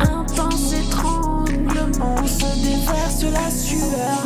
[0.00, 4.19] Intense étranglement se déverse la sueur.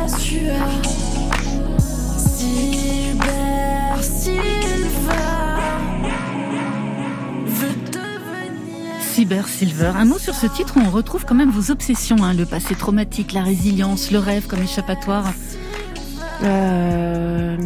[0.00, 0.66] Déverse la sueur.
[2.18, 5.20] Cyber Silver.
[9.00, 9.92] Cyber Silver.
[9.96, 12.74] Un mot sur ce titre où on retrouve quand même vos obsessions, hein, le passé
[12.74, 15.32] traumatique, la résilience, le rêve comme échappatoire.
[16.42, 17.56] Euh,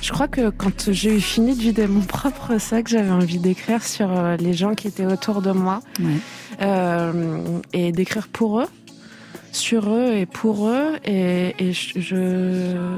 [0.00, 3.82] je crois que quand j'ai eu fini de vider mon propre sac, j'avais envie d'écrire
[3.82, 5.80] sur euh, les gens qui étaient autour de moi
[6.62, 8.68] euh, et d'écrire pour eux,
[9.52, 10.96] sur eux et pour eux.
[11.04, 12.96] Et, je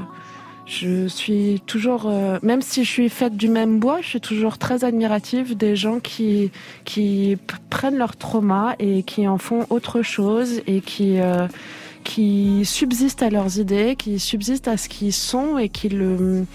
[0.65, 4.57] je suis toujours, euh, même si je suis faite du même bois, je suis toujours
[4.57, 6.49] très admirative des gens qui
[6.85, 7.37] qui
[7.69, 11.47] prennent leur trauma et qui en font autre chose et qui euh,
[12.03, 16.45] qui subsistent à leurs idées, qui subsistent à ce qu'ils sont et qui le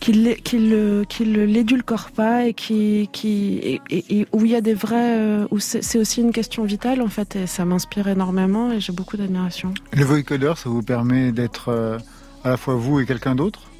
[0.00, 5.18] qui le qui l'édulcore pas et qui qui et, où il y a des vrais
[5.18, 8.92] euh, où c'est aussi une question vitale en fait et ça m'inspire énormément et j'ai
[8.92, 9.74] beaucoup d'admiration.
[9.92, 11.98] Le vocoder, ça vous permet d'être
[12.44, 13.70] à la fois vous et quelqu'un d'autre?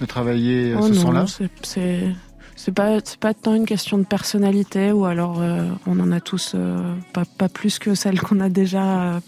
[0.00, 1.26] De travailler oh ce son-là?
[1.62, 2.14] C'est
[2.58, 6.20] c'est pas c'est pas tant une question de personnalité ou alors euh, on en a
[6.20, 9.20] tous euh, pas, pas plus que celle qu'on a déjà euh,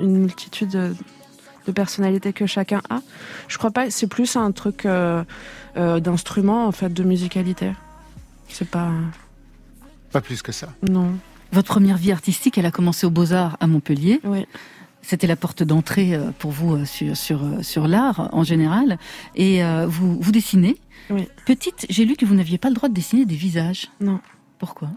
[0.00, 0.96] une multitude
[1.66, 3.00] de, personnalités que chacun a.
[3.48, 3.90] Je crois pas.
[3.90, 4.86] C'est plus un truc
[5.76, 7.72] d'instrument en fait de musicalité.
[8.48, 8.90] C'est pas
[10.14, 10.68] pas plus que ça.
[10.88, 11.18] Non.
[11.50, 14.20] Votre première vie artistique, elle a commencé aux Beaux Arts à Montpellier.
[14.22, 14.46] Oui.
[15.02, 18.98] C'était la porte d'entrée euh, pour vous euh, sur, sur, euh, sur l'art en général.
[19.34, 20.76] Et vous, vous dessinez.
[21.10, 21.26] Oui.
[21.46, 23.90] Petite, j'ai lu que vous n'aviez pas le droit de dessiner des visages.
[24.00, 24.20] Non.
[24.60, 24.88] Pourquoi?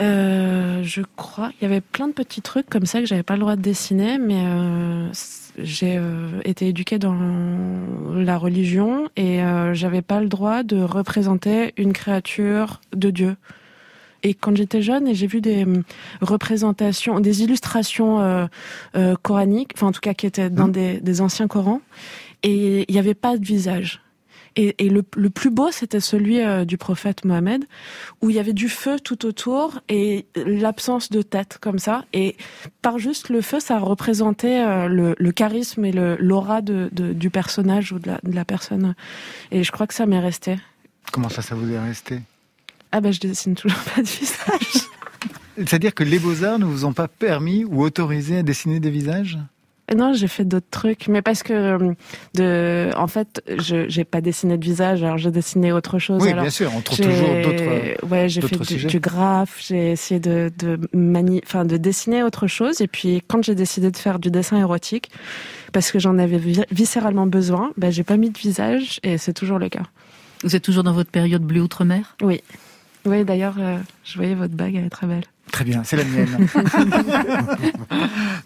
[0.00, 3.40] Je crois, il y avait plein de petits trucs comme ça que j'avais pas le
[3.40, 4.42] droit de dessiner, mais
[5.58, 6.00] j'ai
[6.44, 7.16] été éduquée dans
[8.14, 9.40] la religion et
[9.72, 13.36] j'avais pas le droit de représenter une créature de Dieu.
[14.22, 15.82] Et quand j'étais jeune, et j'ai vu des hum,
[16.20, 18.46] représentations, des illustrations euh,
[18.96, 20.72] euh, coraniques, enfin en tout cas qui étaient dans mmh.
[20.72, 21.80] des, des, anciens Corans,
[22.42, 24.02] et il n'y avait pas de visage.
[24.56, 27.64] Et, et le, le, plus beau, c'était celui euh, du prophète Mohammed,
[28.20, 32.04] où il y avait du feu tout autour et l'absence de tête comme ça.
[32.12, 32.36] Et
[32.82, 37.30] par juste le feu, ça représentait euh, le, le, charisme et l'aura de, de, du
[37.30, 38.94] personnage ou de la, de la personne.
[39.50, 40.58] Et je crois que ça m'est resté.
[41.12, 42.20] Comment ça, ça vous est resté?
[42.92, 44.88] Ah ben je dessine toujours pas de visage.
[45.56, 49.38] C'est-à-dire que les beaux-arts ne vous ont pas permis ou autorisé à dessiner des visages?
[49.94, 51.92] Non, j'ai fait d'autres trucs, mais parce que euh,
[52.34, 56.22] de, en fait, je j'ai pas dessiné de visage, alors j'ai dessiné autre chose.
[56.22, 58.06] Oui, bien sûr, on trouve toujours d'autres.
[58.06, 61.40] Ouais, j'ai fait du, du, graphe, j'ai essayé de de mani...
[61.44, 65.10] enfin de dessiner autre chose, et puis quand j'ai décidé de faire du dessin érotique,
[65.72, 69.58] parce que j'en avais viscéralement besoin, ben j'ai pas mis de visage, et c'est toujours
[69.58, 69.82] le cas.
[70.42, 72.16] Vous êtes toujours dans votre période bleu outre-mer?
[72.22, 72.40] Oui.
[73.06, 75.24] Oui, d'ailleurs, euh, je voyais votre bague, elle est très belle.
[75.52, 76.46] Très bien, c'est la mienne.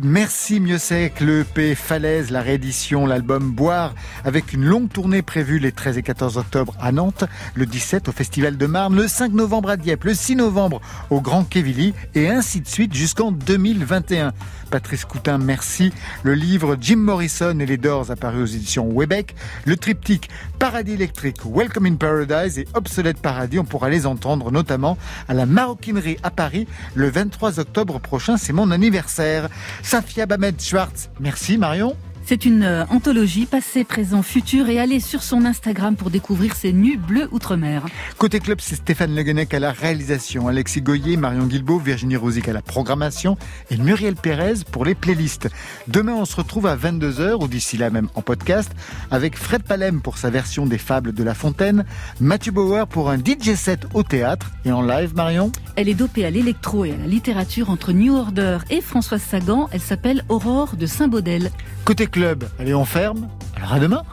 [0.01, 3.95] Merci Mieux Sec, le EP Falaise, la réédition, l'album Boire,
[4.25, 7.25] avec une longue tournée prévue les 13 et 14 octobre à Nantes,
[7.55, 10.81] le 17 au Festival de Marne, le 5 novembre à Dieppe, le 6 novembre
[11.11, 14.33] au Grand Quevilly, et ainsi de suite jusqu'en 2021.
[14.71, 15.93] Patrice Coutin, merci.
[16.23, 19.35] Le livre Jim Morrison et les Doors apparu aux éditions Webec.
[19.65, 23.59] Le triptyque Paradis électrique, Welcome in Paradise et Obsolete Paradis.
[23.59, 24.97] On pourra les entendre notamment
[25.29, 28.37] à la Maroquinerie à Paris le 23 octobre prochain.
[28.37, 29.49] C'est mon anniversaire.
[29.83, 31.11] Safia Bamed Schwartz.
[31.21, 31.97] Merci Marion?
[32.27, 36.73] C'est une euh, anthologie passé, présent, futur et allez sur son Instagram pour découvrir ses
[36.73, 37.85] nus bleus outre-mer.
[38.17, 42.55] Côté club, c'est Stéphane Le à la réalisation, Alexis Goyer, Marion Guilbault, Virginie Rosic à
[42.55, 43.37] la programmation
[43.71, 45.51] et Muriel Pérez pour les playlists.
[45.87, 48.71] Demain, on se retrouve à 22h ou d'ici là même en podcast
[49.11, 51.85] avec Fred Palem pour sa version des Fables de La Fontaine,
[52.21, 55.53] Mathieu Bauer pour un DJ set au théâtre et en live, Marion?
[55.77, 59.69] Elle est dopée à l'électro et à la littérature entre New Order et Françoise Sagan.
[59.73, 61.51] Elle s'appelle Aurore de Saint-Baudel.
[61.85, 63.29] Côté club, allez, on ferme.
[63.57, 64.05] Alors à demain